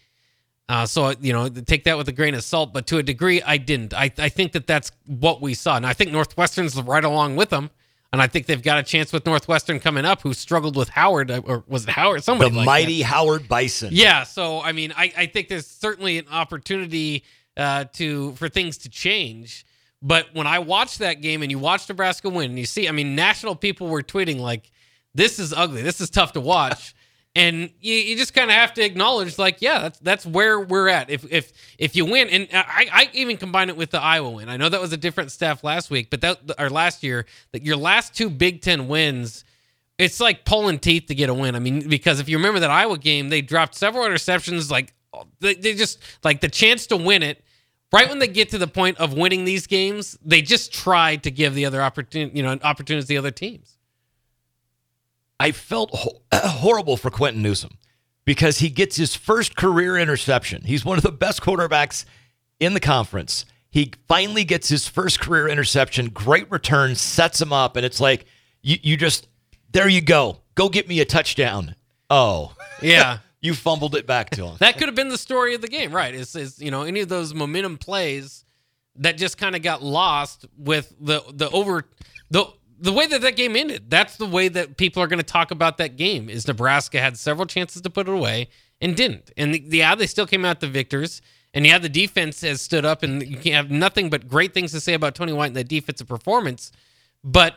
uh, 0.69 0.85
so 0.87 1.15
you 1.21 1.33
know, 1.33 1.49
take 1.49 1.85
that 1.85 1.97
with 1.97 2.09
a 2.09 2.13
grain 2.13 2.35
of 2.35 2.45
salt. 2.45 2.73
But 2.73 2.87
to 2.89 2.99
a 2.99 3.03
degree, 3.03 3.41
I 3.43 3.57
didn't. 3.57 3.95
I, 3.95 4.13
I 4.19 4.29
think 4.29 4.53
that 4.53 4.67
that's 4.67 4.93
what 5.07 5.41
we 5.41 5.55
saw, 5.55 5.77
and 5.77 5.87
I 5.87 5.93
think 5.95 6.13
Northwestern's 6.13 6.81
right 6.83 7.05
along 7.05 7.37
with 7.37 7.51
them. 7.51 7.71
And 8.11 8.23
I 8.23 8.27
think 8.27 8.47
they've 8.47 8.63
got 8.63 8.79
a 8.79 8.83
chance 8.83 9.13
with 9.13 9.27
Northwestern 9.27 9.81
coming 9.81 10.07
up, 10.07 10.23
who 10.23 10.33
struggled 10.33 10.77
with 10.77 10.89
Howard, 10.89 11.31
uh, 11.31 11.43
or 11.45 11.63
was 11.69 11.85
it 11.85 11.91
Howard? 11.91 12.25
Somebody 12.25 12.51
the 12.51 12.57
like 12.57 12.67
mighty 12.67 12.99
that. 13.01 13.05
Howard 13.05 13.49
Bison. 13.49 13.91
Yeah. 13.93 14.23
So 14.25 14.63
I 14.63 14.73
mean, 14.73 14.95
I, 14.97 15.13
I 15.17 15.27
think 15.27 15.49
there's 15.49 15.67
certainly 15.67 16.19
an 16.19 16.27
opportunity 16.31 17.25
uh, 17.57 17.85
to 17.95 18.33
for 18.37 18.49
things 18.49 18.79
to 18.79 18.89
change. 18.89 19.67
But 20.01 20.29
when 20.33 20.47
I 20.47 20.61
watched 20.61 21.01
that 21.01 21.21
game 21.21 21.43
and 21.43 21.51
you 21.51 21.59
watch 21.59 21.89
Nebraska 21.89 22.31
win, 22.31 22.51
and 22.51 22.59
you 22.59 22.67
see, 22.67 22.89
I 22.89 22.93
mean, 22.93 23.15
national 23.15 23.57
people 23.57 23.89
were 23.89 24.03
tweeting 24.03 24.39
like, 24.39 24.71
"This 25.15 25.39
is 25.39 25.53
ugly. 25.53 25.83
This 25.83 26.01
is 26.01 26.09
tough 26.09 26.33
to 26.33 26.41
watch." 26.41 26.95
And 27.35 27.70
you, 27.80 27.94
you 27.94 28.16
just 28.16 28.35
kind 28.35 28.50
of 28.50 28.56
have 28.56 28.75
to 28.75 28.82
acknowledge 28.82 29.38
like 29.38 29.61
yeah 29.61 29.80
that's 29.80 29.99
that's 30.00 30.26
where 30.26 30.61
we're 30.61 30.88
at. 30.88 31.11
If 31.11 31.30
if 31.30 31.52
if 31.78 31.94
you 31.94 32.04
win 32.04 32.28
and 32.28 32.49
I, 32.52 32.88
I 32.92 33.11
even 33.12 33.37
combine 33.37 33.68
it 33.68 33.76
with 33.76 33.90
the 33.90 34.00
iowa 34.00 34.30
win. 34.30 34.49
I 34.49 34.56
know 34.56 34.68
that 34.68 34.80
was 34.80 34.92
a 34.92 34.97
different 34.97 35.30
staff 35.30 35.62
last 35.62 35.90
week 35.90 36.11
but 36.11 36.20
that 36.23 36.40
or 36.58 36.70
last 36.70 37.02
year 37.02 37.26
that 37.52 37.62
your 37.62 37.76
last 37.76 38.14
two 38.14 38.30
big 38.30 38.62
ten 38.62 38.88
wins 38.88 39.44
it's 39.99 40.20
like 40.20 40.44
pulling 40.44 40.78
teeth 40.78 41.06
to 41.06 41.14
get 41.14 41.28
a 41.28 41.35
win. 41.35 41.54
I 41.54 41.58
mean 41.58 41.88
because 41.88 42.20
if 42.20 42.28
you 42.28 42.37
remember 42.38 42.61
that 42.61 42.70
iowa 42.70 42.99
game 42.99 43.28
they 43.28 43.42
dropped 43.42 43.75
several 43.75 44.04
interceptions 44.04 44.70
like 44.70 44.94
oh, 45.12 45.25
they, 45.40 45.54
they 45.54 45.75
just 45.75 46.00
like 46.25 46.40
the 46.40 46.49
chance 46.49 46.87
to 46.88 46.97
win 46.97 47.23
it 47.23 47.44
right 47.92 48.08
when 48.08 48.18
they 48.18 48.28
get 48.28 48.50
to 48.50 48.58
the 48.58 48.66
point 48.66 48.99
of 48.99 49.12
winning 49.14 49.44
these 49.44 49.66
games 49.66 50.18
they 50.25 50.42
just 50.42 50.73
try 50.73 51.16
to 51.16 51.30
give 51.30 51.54
the 51.54 51.66
other 51.66 51.82
opportunity 51.82 52.37
you 52.37 52.42
know 52.42 52.58
opportunities 52.62 53.04
to 53.04 53.08
the 53.08 53.18
other 53.18 53.30
teams 53.30 53.77
I 55.40 55.52
felt 55.52 55.90
ho- 55.92 56.23
horrible 56.33 56.97
for 56.97 57.11
Quinton 57.11 57.42
Newsome 57.42 57.78
because 58.25 58.59
he 58.59 58.68
gets 58.71 58.97
his 58.97 59.14
first 59.14 59.57
career 59.57 59.97
interception. 59.97 60.62
He's 60.62 60.85
one 60.85 60.97
of 60.99 61.02
the 61.04 61.12
best 61.12 61.40
quarterbacks 61.42 62.04
in 62.61 62.75
the 62.75 62.80
conference. 62.80 63.45
He 63.71 63.92
finally 64.09 64.45
gets 64.45 64.68
his 64.68 64.88
first 64.88 65.21
career 65.21 65.49
interception. 65.49 66.09
Great 66.09 66.50
return, 66.50 66.95
sets 66.95 67.40
him 67.40 67.52
up, 67.52 67.76
and 67.76 67.85
it's 67.87 68.00
like 68.00 68.26
you, 68.62 68.76
you 68.83 68.97
just 68.97 69.28
there 69.71 69.88
you 69.88 70.00
go. 70.00 70.38
Go 70.54 70.68
get 70.68 70.88
me 70.88 71.00
a 71.00 71.04
touchdown. 71.04 71.75
Oh, 72.11 72.54
yeah. 72.83 73.18
you 73.40 73.54
fumbled 73.54 73.95
it 73.95 74.07
back 74.07 74.30
to 74.30 74.47
him. 74.47 74.57
that 74.61 74.78
could 74.78 74.88
have 74.88 74.95
been 74.95 75.11
the 75.11 75.18
story 75.18 75.54
of 75.54 75.61
the 75.61 75.68
game, 75.68 75.92
right? 75.92 76.14
Is 76.14 76.35
is 76.35 76.59
you 76.61 76.71
know 76.71 76.83
any 76.83 77.00
of 77.00 77.09
those 77.09 77.35
momentum 77.35 77.76
plays 77.78 78.45
that 78.97 79.16
just 79.18 79.38
kind 79.38 79.54
of 79.54 79.62
got 79.62 79.83
lost 79.83 80.47
with 80.57 80.92
the 81.00 81.23
the 81.33 81.49
over 81.50 81.85
the 82.30 82.47
the 82.80 82.92
way 82.92 83.06
that 83.06 83.20
that 83.23 83.37
game 83.37 83.56
ended. 83.56 83.90
That's 83.90 84.16
the 84.16 84.26
way 84.26 84.49
that 84.49 84.76
people 84.76 85.02
are 85.02 85.06
going 85.06 85.18
to 85.18 85.25
talk 85.26 85.50
about 85.50 85.78
that 85.78 85.97
game. 85.97 86.28
Is 86.28 86.47
Nebraska 86.47 87.00
had 87.00 87.16
several 87.16 87.47
chances 87.47 87.82
to 87.82 87.90
put 87.90 88.08
it 88.08 88.14
away 88.14 88.49
and 88.80 88.97
didn't, 88.97 89.30
and 89.37 89.54
the, 89.54 89.62
yeah, 89.64 89.94
they 89.94 90.06
still 90.06 90.26
came 90.26 90.44
out 90.44 90.61
the 90.61 90.68
victors. 90.68 91.23
And 91.54 91.66
yeah, 91.66 91.78
the 91.78 91.88
defense 91.88 92.42
has 92.42 92.61
stood 92.61 92.85
up, 92.85 93.02
and 93.02 93.26
you 93.26 93.38
can 93.38 93.54
have 93.54 93.70
nothing 93.70 94.11
but 94.11 94.28
great 94.28 94.52
things 94.52 94.70
to 94.73 94.80
say 94.80 94.92
about 94.92 95.14
Tony 95.14 95.32
White 95.32 95.47
and 95.47 95.56
the 95.56 95.64
defensive 95.64 96.06
performance. 96.06 96.73
But 97.25 97.54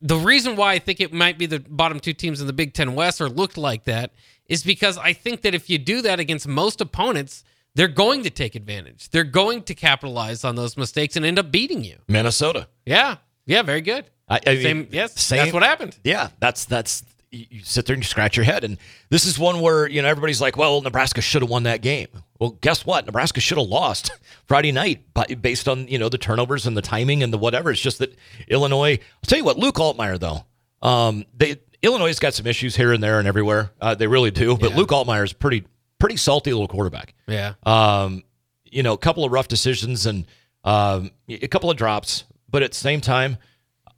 the 0.00 0.16
reason 0.16 0.56
why 0.56 0.72
I 0.74 0.78
think 0.78 1.00
it 1.00 1.12
might 1.12 1.36
be 1.36 1.46
the 1.46 1.60
bottom 1.60 2.00
two 2.00 2.12
teams 2.12 2.40
in 2.40 2.46
the 2.46 2.52
Big 2.52 2.72
Ten 2.72 2.94
West 2.94 3.20
or 3.20 3.28
looked 3.28 3.58
like 3.58 3.84
that 3.84 4.12
is 4.46 4.62
because 4.62 4.96
I 4.96 5.12
think 5.12 5.42
that 5.42 5.54
if 5.54 5.68
you 5.68 5.78
do 5.78 6.02
that 6.02 6.20
against 6.20 6.48
most 6.48 6.80
opponents, 6.80 7.44
they're 7.74 7.88
going 7.88 8.22
to 8.24 8.30
take 8.30 8.54
advantage. 8.54 9.10
They're 9.10 9.24
going 9.24 9.62
to 9.64 9.74
capitalize 9.74 10.44
on 10.44 10.56
those 10.56 10.76
mistakes 10.76 11.16
and 11.16 11.24
end 11.24 11.38
up 11.38 11.50
beating 11.50 11.84
you. 11.84 11.98
Minnesota. 12.08 12.68
Yeah. 12.86 13.16
Yeah, 13.50 13.62
very 13.62 13.80
good. 13.80 14.04
I, 14.28 14.38
I 14.46 14.54
mean, 14.54 14.62
Same, 14.62 14.88
yes, 14.92 15.20
same- 15.20 15.38
that's 15.38 15.52
what 15.52 15.62
happened. 15.64 15.98
Yeah, 16.04 16.28
that's 16.38 16.64
that's 16.64 17.02
you 17.32 17.46
you 17.50 17.60
sit 17.64 17.86
there 17.86 17.94
and 17.94 18.02
you 18.02 18.06
scratch 18.08 18.36
your 18.36 18.44
head, 18.44 18.62
and 18.64 18.78
this 19.08 19.24
is 19.26 19.38
one 19.38 19.60
where 19.60 19.88
you 19.88 20.02
know 20.02 20.08
everybody's 20.08 20.40
like, 20.40 20.56
"Well, 20.56 20.80
Nebraska 20.82 21.20
should 21.20 21.42
have 21.42 21.50
won 21.50 21.64
that 21.64 21.82
game." 21.82 22.08
Well, 22.38 22.50
guess 22.60 22.86
what? 22.86 23.06
Nebraska 23.06 23.40
should 23.40 23.58
have 23.58 23.66
lost 23.66 24.12
Friday 24.46 24.70
night, 24.72 25.02
but 25.14 25.42
based 25.42 25.68
on 25.68 25.88
you 25.88 25.98
know 25.98 26.08
the 26.08 26.18
turnovers 26.18 26.66
and 26.66 26.76
the 26.76 26.82
timing 26.82 27.22
and 27.24 27.32
the 27.32 27.38
whatever. 27.38 27.70
It's 27.72 27.80
just 27.80 27.98
that 27.98 28.16
Illinois. 28.48 28.92
I'll 29.00 29.26
tell 29.26 29.38
you 29.38 29.44
what, 29.44 29.58
Luke 29.58 29.76
Altmaier 29.76 30.18
though, 30.18 30.44
um, 30.88 31.24
they 31.36 31.56
Illinois 31.82 32.08
has 32.08 32.18
got 32.20 32.34
some 32.34 32.46
issues 32.46 32.76
here 32.76 32.92
and 32.92 33.02
there 33.02 33.18
and 33.18 33.26
everywhere. 33.26 33.72
Uh, 33.80 33.94
they 33.96 34.06
really 34.06 34.30
do, 34.30 34.56
but 34.56 34.70
Yeah. 34.70 34.76
Luke 34.76 34.90
Altmaier 34.90 35.24
is 35.24 35.32
pretty 35.32 35.64
pretty 35.98 36.16
salty 36.16 36.52
little 36.52 36.68
quarterback. 36.68 37.14
Yeah. 37.26 37.54
Um, 37.64 38.22
you 38.64 38.82
know, 38.84 38.92
a 38.92 38.98
couple 38.98 39.24
of 39.24 39.32
rough 39.32 39.48
decisions 39.48 40.06
and 40.06 40.24
um, 40.62 41.10
a 41.28 41.48
couple 41.48 41.70
of 41.70 41.76
drops, 41.76 42.24
but 42.50 42.62
at 42.62 42.70
the 42.72 42.76
same 42.76 43.00
time, 43.00 43.36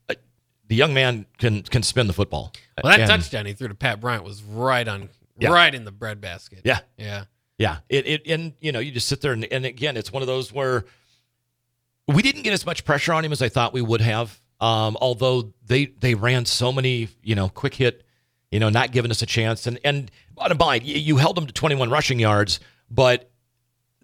uh, 0.09 0.15
the 0.69 0.75
young 0.77 0.93
man 0.95 1.27
can 1.39 1.63
can 1.63 1.83
spin 1.83 2.07
the 2.07 2.13
football. 2.13 2.53
Well, 2.83 2.91
that 2.93 3.01
And- 3.01 3.09
touchdown 3.11 3.47
he 3.47 3.53
threw 3.55 3.69
to 3.69 3.75
Pat 3.75 4.01
Bryant 4.01 4.25
was 4.25 4.43
right 4.43 4.87
on, 4.87 5.09
Yeah. 5.39 5.51
right 5.51 5.75
in 5.75 5.85
the 5.85 5.93
breadbasket. 5.93 6.61
Yeah, 6.65 6.81
Yeah. 6.97 7.25
yeah. 7.59 7.79
It, 7.89 8.07
it 8.07 8.27
and 8.27 8.53
you 8.61 8.73
know 8.73 8.79
you 8.81 8.91
just 8.93 9.09
sit 9.09 9.21
there 9.21 9.33
and, 9.33 9.45
and 9.47 9.65
again 9.67 9.97
it's 9.97 10.13
one 10.13 10.23
of 10.23 10.27
those 10.27 10.53
where 10.53 10.85
we 12.09 12.23
didn't 12.23 12.43
get 12.43 12.53
as 12.53 12.67
much 12.67 12.85
pressure 12.85 13.13
on 13.13 13.25
him 13.25 13.33
as 13.33 13.41
I 13.43 13.49
thought 13.49 13.73
we 13.73 13.83
would 13.83 14.01
have. 14.01 14.41
Um, 14.61 14.97
although 15.01 15.53
they 15.67 15.87
they 15.87 16.15
ran 16.15 16.45
so 16.47 16.73
many 16.73 17.09
you 17.23 17.35
know 17.35 17.49
quick 17.49 17.75
hit, 17.75 18.05
you 18.51 18.61
know 18.61 18.69
not 18.69 18.93
giving 18.93 19.11
us 19.11 19.23
a 19.23 19.27
chance 19.27 19.67
and 19.67 19.79
and 19.85 20.11
bottom 20.35 20.59
line 20.59 20.83
you, 20.85 20.95
you 20.97 21.17
held 21.17 21.37
them 21.37 21.47
to 21.47 21.53
21 21.53 21.91
rushing 21.91 22.19
yards, 22.21 22.61
but 22.91 23.31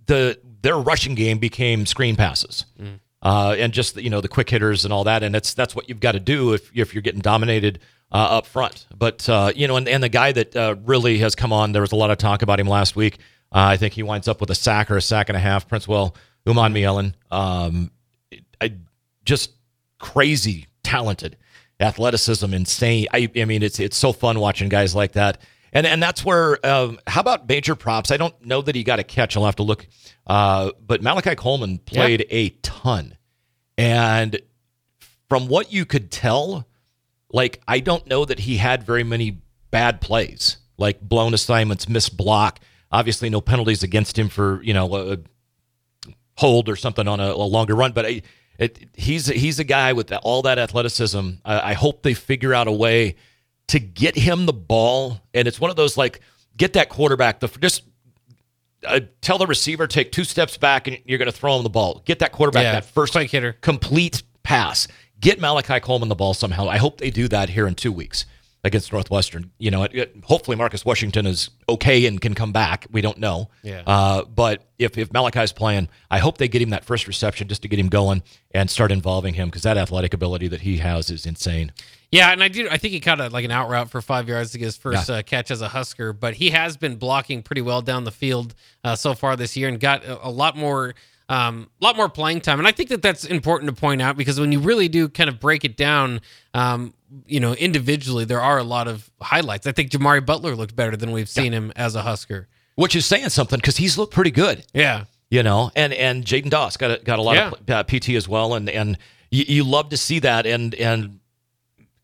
the 0.06 0.38
their 0.62 0.76
rushing 0.78 1.14
game 1.14 1.38
became 1.38 1.86
screen 1.86 2.16
passes. 2.16 2.64
Uh, 3.28 3.54
and 3.58 3.74
just 3.74 3.98
you 3.98 4.08
know 4.08 4.22
the 4.22 4.28
quick 4.28 4.48
hitters 4.48 4.86
and 4.86 4.92
all 4.94 5.04
that, 5.04 5.22
and 5.22 5.34
that's 5.34 5.52
that's 5.52 5.76
what 5.76 5.86
you've 5.86 6.00
got 6.00 6.12
to 6.12 6.20
do 6.20 6.54
if 6.54 6.70
if 6.74 6.94
you're 6.94 7.02
getting 7.02 7.20
dominated 7.20 7.78
uh, 8.10 8.38
up 8.38 8.46
front. 8.46 8.86
But 8.96 9.28
uh, 9.28 9.52
you 9.54 9.68
know, 9.68 9.76
and, 9.76 9.86
and 9.86 10.02
the 10.02 10.08
guy 10.08 10.32
that 10.32 10.56
uh, 10.56 10.76
really 10.86 11.18
has 11.18 11.34
come 11.34 11.52
on, 11.52 11.72
there 11.72 11.82
was 11.82 11.92
a 11.92 11.96
lot 11.96 12.10
of 12.10 12.16
talk 12.16 12.40
about 12.40 12.58
him 12.58 12.66
last 12.66 12.96
week. 12.96 13.18
Uh, 13.52 13.68
I 13.68 13.76
think 13.76 13.92
he 13.92 14.02
winds 14.02 14.28
up 14.28 14.40
with 14.40 14.48
a 14.48 14.54
sack 14.54 14.90
or 14.90 14.96
a 14.96 15.02
sack 15.02 15.28
and 15.28 15.36
a 15.36 15.40
half. 15.40 15.68
Princewell 15.68 16.14
Umanmielen, 16.46 17.12
um, 17.30 17.90
I 18.62 18.72
just 19.26 19.52
crazy 19.98 20.66
talented, 20.82 21.36
athleticism 21.80 22.54
insane. 22.54 23.08
I, 23.12 23.30
I 23.36 23.44
mean, 23.44 23.62
it's 23.62 23.78
it's 23.78 23.98
so 23.98 24.14
fun 24.14 24.40
watching 24.40 24.70
guys 24.70 24.94
like 24.94 25.12
that. 25.12 25.42
And 25.74 25.86
and 25.86 26.02
that's 26.02 26.24
where 26.24 26.64
um, 26.66 26.98
how 27.06 27.20
about 27.20 27.46
major 27.46 27.74
props? 27.74 28.10
I 28.10 28.16
don't 28.16 28.34
know 28.42 28.62
that 28.62 28.74
he 28.74 28.84
got 28.84 29.00
a 29.00 29.04
catch. 29.04 29.36
I'll 29.36 29.44
have 29.44 29.56
to 29.56 29.64
look. 29.64 29.86
Uh, 30.26 30.70
but 30.86 31.02
Malachi 31.02 31.34
Coleman 31.34 31.76
played 31.76 32.26
a 32.30 32.48
ton, 32.62 33.14
and 33.78 34.40
from 35.28 35.46
what 35.46 35.72
you 35.72 35.86
could 35.86 36.10
tell, 36.10 36.66
like 37.32 37.62
I 37.66 37.80
don't 37.80 38.06
know 38.06 38.24
that 38.24 38.40
he 38.40 38.56
had 38.56 38.82
very 38.82 39.04
many 39.04 39.38
bad 39.70 40.00
plays, 40.00 40.58
like 40.76 41.00
blown 41.00 41.32
assignments, 41.32 41.88
missed 41.88 42.16
block. 42.16 42.58
Obviously, 42.90 43.30
no 43.30 43.40
penalties 43.40 43.82
against 43.82 44.18
him 44.18 44.28
for 44.28 44.60
you 44.62 44.74
know 44.74 44.94
a 44.94 45.18
hold 46.36 46.68
or 46.68 46.76
something 46.76 47.06
on 47.06 47.20
a, 47.20 47.30
a 47.30 47.46
longer 47.46 47.74
run. 47.74 47.92
But 47.92 48.06
I, 48.06 48.22
it, 48.58 48.88
he's 48.94 49.26
he's 49.26 49.60
a 49.60 49.64
guy 49.64 49.92
with 49.92 50.12
all 50.22 50.42
that 50.42 50.58
athleticism. 50.58 51.30
I, 51.44 51.70
I 51.70 51.72
hope 51.74 52.02
they 52.02 52.14
figure 52.14 52.52
out 52.52 52.66
a 52.66 52.72
way 52.72 53.14
to 53.68 53.78
get 53.78 54.16
him 54.16 54.46
the 54.46 54.52
ball, 54.52 55.20
and 55.32 55.46
it's 55.46 55.60
one 55.60 55.70
of 55.70 55.76
those 55.76 55.96
like 55.96 56.20
get 56.56 56.72
that 56.72 56.88
quarterback 56.88 57.40
the 57.40 57.48
just. 57.60 57.84
Uh, 58.86 59.00
tell 59.20 59.38
the 59.38 59.46
receiver 59.46 59.86
take 59.86 60.12
two 60.12 60.24
steps 60.24 60.56
back 60.56 60.86
and 60.86 60.98
you're 61.04 61.18
going 61.18 61.30
to 61.30 61.36
throw 61.36 61.56
him 61.56 61.62
the 61.64 61.70
ball. 61.70 62.02
Get 62.04 62.20
that 62.20 62.32
quarterback 62.32 62.62
Yeah, 62.62 62.72
that 62.72 62.84
first 62.84 63.12
hitter. 63.30 63.54
complete 63.54 64.22
pass. 64.42 64.86
Get 65.20 65.40
Malachi 65.40 65.80
Coleman 65.80 66.08
the 66.08 66.14
ball 66.14 66.32
somehow. 66.32 66.68
I 66.68 66.76
hope 66.76 66.98
they 66.98 67.10
do 67.10 67.26
that 67.28 67.48
here 67.48 67.66
in 67.66 67.74
two 67.74 67.90
weeks 67.90 68.24
against 68.68 68.92
Northwestern. 68.92 69.50
You 69.58 69.70
know, 69.72 69.82
it, 69.82 69.94
it- 69.94 70.16
hopefully 70.24 70.56
Marcus 70.56 70.84
Washington 70.84 71.26
is 71.26 71.50
okay 71.68 72.06
and 72.06 72.20
can 72.20 72.34
come 72.34 72.52
back. 72.52 72.86
We 72.92 73.00
don't 73.00 73.18
know. 73.18 73.48
Yeah. 73.64 73.82
Uh, 73.86 74.24
but 74.24 74.64
if 74.78 74.96
if 74.96 75.12
Malachi's 75.12 75.52
playing, 75.52 75.88
I 76.10 76.18
hope 76.20 76.38
they 76.38 76.46
get 76.48 76.62
him 76.62 76.70
that 76.70 76.84
first 76.84 77.06
reception 77.08 77.48
just 77.48 77.62
to 77.62 77.68
get 77.68 77.78
him 77.80 77.88
going 77.88 78.22
and 78.52 78.70
start 78.70 78.92
involving 78.92 79.34
him 79.34 79.48
because 79.48 79.62
that 79.62 79.76
athletic 79.76 80.14
ability 80.14 80.46
that 80.48 80.60
he 80.60 80.78
has 80.78 81.10
is 81.10 81.26
insane. 81.26 81.72
Yeah, 82.10 82.30
and 82.32 82.42
I 82.42 82.48
do. 82.48 82.66
I 82.70 82.78
think 82.78 82.92
he 82.94 83.00
caught 83.00 83.20
a, 83.20 83.28
like 83.28 83.44
an 83.44 83.50
out 83.50 83.68
route 83.68 83.90
for 83.90 84.00
five 84.00 84.28
yards 84.28 84.52
to 84.52 84.58
get 84.58 84.64
his 84.64 84.78
first 84.78 85.08
Yeah. 85.10 85.16
uh, 85.16 85.22
catch 85.22 85.50
as 85.50 85.60
a 85.60 85.68
Husker, 85.68 86.14
but 86.14 86.34
he 86.34 86.50
has 86.50 86.76
been 86.78 86.96
blocking 86.96 87.42
pretty 87.42 87.60
well 87.60 87.82
down 87.82 88.04
the 88.04 88.10
field 88.10 88.54
uh, 88.82 88.96
so 88.96 89.12
far 89.14 89.36
this 89.36 89.58
year 89.58 89.68
and 89.68 89.78
got 89.78 90.04
a, 90.04 90.26
a 90.26 90.30
lot 90.30 90.56
more, 90.56 90.94
um, 91.28 91.68
a 91.80 91.84
lot 91.84 91.96
more 91.96 92.08
playing 92.08 92.40
time. 92.40 92.58
And 92.58 92.66
I 92.66 92.72
think 92.72 92.88
that 92.88 93.02
that's 93.02 93.24
important 93.24 93.74
to 93.74 93.80
point 93.80 94.00
out 94.02 94.16
because 94.16 94.40
when 94.40 94.50
you 94.52 94.60
really 94.60 94.88
do 94.88 95.08
kind 95.08 95.28
of 95.28 95.38
break 95.40 95.64
it 95.64 95.76
down, 95.76 96.20
um, 96.54 96.94
you 97.26 97.40
know, 97.40 97.52
individually, 97.54 98.24
there 98.24 98.40
are 98.40 98.58
a 98.58 98.64
lot 98.64 98.88
of 98.88 99.10
highlights. 99.20 99.66
I 99.66 99.72
think 99.72 99.90
Jamari 99.90 100.24
Butler 100.24 100.54
looked 100.56 100.74
better 100.76 100.96
than 100.96 101.10
we've 101.12 101.28
seen 101.28 101.52
him 101.52 101.72
as 101.76 101.94
a 101.94 102.02
Husker. 102.02 102.48
Which 102.76 102.94
is 102.94 103.04
saying 103.06 103.28
something 103.30 103.58
because 103.58 103.76
he's 103.76 103.98
looked 103.98 104.14
pretty 104.14 104.30
good. 104.30 104.64
Yeah, 104.72 105.04
you 105.30 105.42
know, 105.42 105.70
and 105.74 105.92
and 105.92 106.24
Jaden 106.24 106.48
Doss 106.50 106.76
got 106.76 106.90
a, 106.92 107.02
got 107.02 107.18
a 107.18 107.22
lot 107.22 107.34
Yeah. 107.36 107.50
of 107.50 107.70
uh, 107.70 107.82
PT 107.82 108.10
as 108.10 108.28
well, 108.28 108.54
and 108.54 108.70
and 108.70 108.96
you, 109.30 109.44
you 109.48 109.64
love 109.64 109.88
to 109.88 109.96
see 109.96 110.20
that, 110.20 110.46
and 110.46 110.74
and 110.76 111.18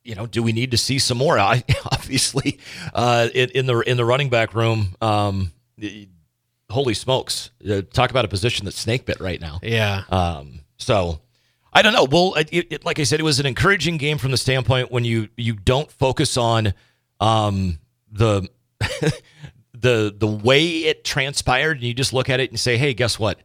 you 0.02 0.14
know, 0.16 0.26
do 0.26 0.42
we 0.42 0.52
need 0.52 0.72
to 0.72 0.76
see 0.76 0.98
some 0.98 1.16
more? 1.18 1.38
I 1.38 1.62
obviously 1.92 2.58
uh, 2.92 3.28
in, 3.32 3.50
in 3.50 3.66
the 3.66 3.78
in 3.80 3.96
the 3.96 4.04
running 4.04 4.30
back 4.30 4.52
room. 4.52 4.96
Um, 5.00 5.52
holy 6.70 6.94
smokes! 6.94 7.50
Uh, 7.68 7.82
talk 7.92 8.10
about 8.10 8.24
a 8.24 8.28
position 8.28 8.64
that's 8.64 8.78
snake 8.78 9.06
bit 9.06 9.20
right 9.20 9.40
now. 9.40 9.60
Yeah. 9.62 10.02
Um, 10.10 10.60
so 10.76 11.20
I 11.72 11.82
don't 11.82 11.92
know. 11.92 12.04
Well, 12.10 12.34
it, 12.34 12.48
it, 12.72 12.84
like 12.84 12.98
I 12.98 13.04
said, 13.04 13.20
it 13.20 13.24
was 13.24 13.40
an 13.40 13.46
encouraging 13.46 13.96
game 13.96 14.18
from 14.18 14.30
the 14.30 14.36
standpoint 14.36 14.90
when 14.92 15.04
you 15.04 15.28
you 15.36 15.54
don't 15.54 15.90
focus 15.90 16.36
on 16.36 16.72
um, 17.20 17.78
the 18.10 18.48
the 19.72 20.14
the 20.16 20.26
way 20.26 20.66
it 20.84 21.04
transpired, 21.04 21.78
and 21.78 21.82
you 21.82 21.94
just 21.94 22.12
look 22.12 22.28
at 22.30 22.40
it 22.40 22.50
and 22.50 22.58
say, 22.58 22.76
"Hey, 22.76 22.94
guess 22.94 23.18
what? 23.18 23.38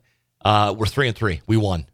Uh, 0.43 0.73
we're 0.77 0.85
three 0.85 1.07
and 1.07 1.15
three. 1.17 1.41
We 1.47 1.57
won. 1.57 1.85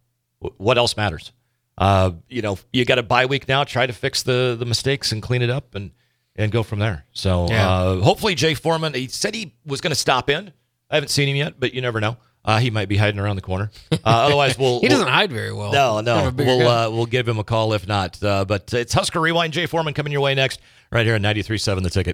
W- 0.41 0.55
What 0.57 0.77
else 0.77 0.97
matters?" 0.97 1.31
Uh, 1.77 2.11
you 2.29 2.41
know, 2.41 2.57
you 2.71 2.85
got 2.85 2.99
a 2.99 3.03
bye 3.03 3.25
week 3.25 3.47
now. 3.49 3.63
Try 3.63 3.85
to 3.85 3.93
fix 3.93 4.23
the 4.23 4.55
the 4.57 4.65
mistakes 4.65 5.11
and 5.11 5.21
clean 5.21 5.41
it 5.41 5.49
up 5.49 5.75
and 5.75 5.91
and 6.35 6.51
go 6.51 6.63
from 6.63 6.79
there. 6.79 7.05
So 7.13 7.47
Yeah. 7.49 7.69
uh, 7.69 8.01
hopefully, 8.01 8.35
Jay 8.35 8.53
Foreman. 8.53 8.93
He 8.93 9.07
said 9.07 9.35
he 9.35 9.55
was 9.65 9.81
going 9.81 9.91
to 9.91 9.95
stop 9.99 10.29
in. 10.29 10.51
I 10.89 10.95
haven't 10.95 11.09
seen 11.09 11.27
him 11.29 11.35
yet, 11.35 11.59
but 11.59 11.73
you 11.73 11.81
never 11.81 11.99
know. 11.99 12.17
Uh, 12.43 12.59
he 12.59 12.69
might 12.69 12.87
be 12.87 12.95
hiding 12.97 13.19
around 13.19 13.37
the 13.37 13.41
corner. 13.41 13.71
Uh, 13.91 13.97
otherwise, 14.03 14.55
we'll 14.59 14.79
He 14.79 14.87
we'll- 14.87 14.97
doesn't 14.99 15.07
hide 15.07 15.31
very 15.31 15.51
well. 15.51 15.71
no, 15.71 16.01
no. 16.01 16.29
We'll 16.35 16.67
uh, 16.67 16.89
we'll 16.91 17.07
give 17.07 17.27
him 17.27 17.39
a 17.39 17.43
call 17.43 17.73
if 17.73 17.87
not. 17.87 18.21
Uh, 18.23 18.45
but 18.45 18.71
it's 18.73 18.93
Husker 18.93 19.19
Rewind. 19.19 19.51
Jay 19.51 19.65
Foreman 19.65 19.95
coming 19.95 20.11
your 20.11 20.21
way 20.21 20.35
next, 20.35 20.61
right 20.91 21.05
here 21.05 21.15
on 21.15 21.21
93.7 21.21 21.81
The 21.81 21.89
Ticket. 21.89 22.13